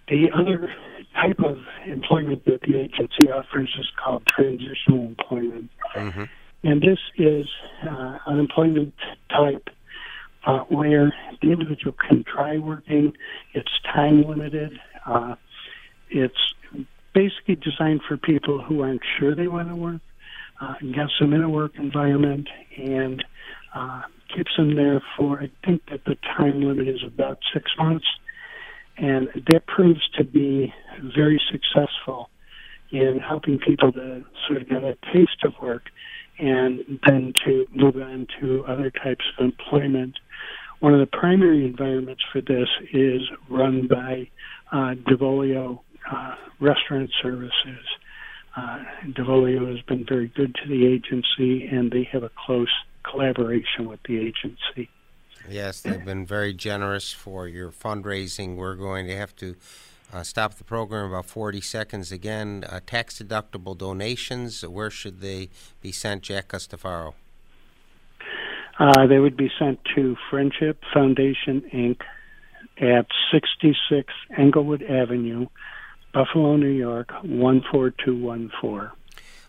the 0.09 0.29
other 0.35 0.73
type 1.15 1.39
of 1.45 1.59
employment 1.87 2.45
that 2.47 2.63
the 2.63 2.81
agency 2.81 3.31
offers 3.31 3.69
is 3.79 3.87
called 4.03 4.27
transitional 4.27 5.07
employment. 5.07 5.71
Mm-hmm. 5.95 6.25
And 6.65 6.83
this 6.83 6.99
is 7.19 7.47
uh, 7.89 8.19
an 8.27 8.39
employment 8.39 8.95
type 9.31 9.69
uh, 10.47 10.61
where 10.71 11.13
the 11.43 11.53
individual 11.53 11.95
can 12.09 12.25
try 12.25 12.57
working. 12.57 13.13
It's 13.53 13.71
time 13.95 14.23
limited. 14.23 14.81
Uh, 15.07 15.35
it's 16.11 16.35
basically 17.15 17.57
designed 17.57 18.01
for 18.07 18.17
people 18.17 18.63
who 18.63 18.83
aren't 18.83 19.03
sure 19.19 19.35
they 19.35 19.49
want 19.49 19.69
to 19.69 19.77
work, 19.77 20.01
uh, 20.61 20.75
gets 20.95 21.13
them 21.21 21.33
in 21.33 21.43
a 21.43 21.49
work 21.49 21.73
environment, 21.77 22.49
and 22.77 23.25
uh, 23.75 24.03
keeps 24.35 24.51
them 24.57 24.77
there 24.77 25.03
for, 25.17 25.41
I 25.41 25.51
think 25.65 25.83
that 25.91 26.05
the 26.05 26.17
time 26.37 26.61
limit 26.61 26.89
is 26.89 27.03
about 27.07 27.39
six 27.53 27.71
months. 27.79 28.07
And 28.97 29.29
that 29.51 29.67
proves 29.67 30.01
to 30.17 30.25
be 30.25 30.73
very 31.17 31.41
successful 31.53 32.31
in 32.91 33.21
helping 33.21 33.59
people 33.59 33.93
to 33.93 34.25
sort 34.47 34.63
of 34.63 34.69
get 34.69 34.83
a 34.83 34.97
taste 35.13 35.45
of 35.45 35.53
work 35.63 35.85
and 36.39 37.01
then 37.07 37.33
to 37.45 37.67
move 37.75 37.97
on 37.97 38.27
to 38.41 38.65
other 38.67 38.91
types 38.91 39.25
of 39.39 39.45
employment. 39.45 40.15
One 40.81 40.95
of 40.95 41.01
the 41.01 41.07
primary 41.07 41.65
environments 41.65 42.23
for 42.33 42.41
this 42.41 42.69
is 42.93 43.23
run 43.51 43.89
by 43.89 44.29
uh, 44.73 44.95
Devolio 45.09 45.81
uh, 46.11 46.35
Restaurant 46.61 47.11
Services. 47.23 47.85
Uh, 48.57 48.79
Devolio 49.07 49.71
has 49.71 49.83
been 49.83 50.05
very 50.05 50.29
good 50.29 50.55
to 50.55 50.69
the 50.69 50.87
agency, 50.87 51.67
and 51.67 51.91
they 51.91 52.09
have 52.11 52.23
a 52.23 52.31
close 52.47 52.73
collaboration 53.05 53.89
with 53.89 54.01
the 54.05 54.19
agency. 54.19 54.91
Yes, 55.49 55.81
they've 55.81 56.05
been 56.05 56.27
very 56.27 56.53
generous 56.53 57.13
for 57.13 57.47
your 57.47 57.71
fundraising. 57.71 58.57
We're 58.57 58.75
going 58.75 59.07
to 59.07 59.17
have 59.17 59.35
to 59.37 59.55
uh, 60.13 60.23
stop 60.23 60.55
the 60.55 60.65
program 60.65 61.11
about 61.11 61.27
40 61.27 61.61
seconds 61.61 62.11
again. 62.13 62.65
Uh, 62.69 62.81
tax 62.85 63.23
deductible 63.23 63.77
donations, 63.77 64.67
where 64.67 64.91
should 64.91 65.21
they 65.21 65.51
be 65.81 65.93
sent, 65.93 66.23
Jack 66.23 66.49
Guastaferro? 66.49 67.15
Uh, 68.79 69.07
they 69.07 69.19
would 69.19 69.37
be 69.37 69.51
sent 69.59 69.81
to 69.95 70.17
Friendship 70.31 70.83
Foundation 70.95 71.63
Inc. 71.73 72.01
at 72.81 73.07
66 73.33 74.13
Englewood 74.37 74.83
Avenue, 74.83 75.47
Buffalo, 76.13 76.57
New 76.57 76.67
York, 76.69 77.11
14214. 77.23 78.98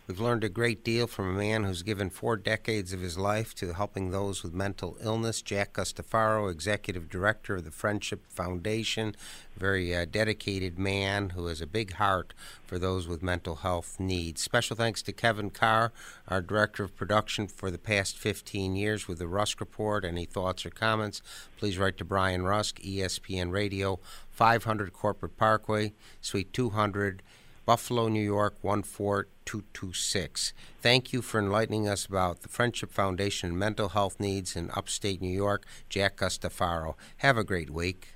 We've 0.10 0.20
learned 0.20 0.44
a 0.44 0.50
great 0.50 0.84
deal 0.84 1.06
from 1.06 1.30
a 1.30 1.38
man 1.38 1.66
who's 1.66 1.84
given 1.84 2.10
four 2.10 2.36
decades 2.36 2.94
of 2.94 3.00
his 3.00 3.16
life 3.16 3.54
to 3.54 3.74
helping 3.74 4.10
those 4.10 4.42
with 4.42 4.56
mental 4.56 4.98
illness. 5.04 5.44
Jack 5.44 5.74
Guastaferro, 5.74 6.52
Executive 6.52 7.08
Director 7.08 7.58
of 7.58 7.64
the 7.64 7.70
Friendship 7.70 8.26
Foundation, 8.28 9.16
very 9.56 9.96
uh, 9.96 10.06
dedicated 10.10 10.80
man 10.80 11.30
who 11.30 11.46
has 11.46 11.62
a 11.62 11.68
big 11.68 11.94
heart 11.94 12.34
for 12.66 12.80
those 12.80 13.08
with 13.08 13.22
mental 13.22 13.58
health 13.58 14.00
needs. 14.00 14.42
Special 14.42 14.76
thanks 14.76 15.04
to 15.04 15.14
Kevin 15.14 15.52
Carr, 15.52 15.92
our 16.28 16.42
Director 16.42 16.84
of 16.84 16.96
Production 16.96 17.46
for 17.46 17.70
the 17.70 17.78
past 17.78 18.18
15 18.18 18.76
years 18.76 19.08
with 19.08 19.20
the 19.20 19.28
Rusk 19.28 19.60
Report. 19.60 20.04
Any 20.04 20.26
thoughts 20.26 20.66
or 20.66 20.72
comments, 20.72 21.22
please 21.56 21.78
write 21.78 21.98
to 21.98 22.04
Brian 22.04 22.42
Rusk, 22.42 22.80
ESPN 22.80 23.52
Radio, 23.52 24.00
500 24.32 24.92
Corporate 24.92 25.38
Parkway, 25.38 25.94
Suite 26.20 26.52
200. 26.52 27.22
Buffalo, 27.70 28.08
New 28.08 28.20
York 28.20 28.56
14226. 28.64 30.54
Thank 30.82 31.14
you 31.14 31.22
for 31.22 31.38
enlightening 31.38 31.88
us 31.88 32.04
about 32.04 32.42
the 32.42 32.50
Friendship 32.50 32.92
Foundation 32.92 33.56
mental 33.56 33.90
health 33.90 34.20
needs 34.20 34.56
in 34.56 34.72
upstate 34.72 35.22
New 35.22 35.28
York, 35.28 35.68
Jack 35.88 36.18
Guastaferro. 36.18 36.96
Have 37.18 37.38
a 37.38 37.44
great 37.44 37.70
week. 37.70 38.16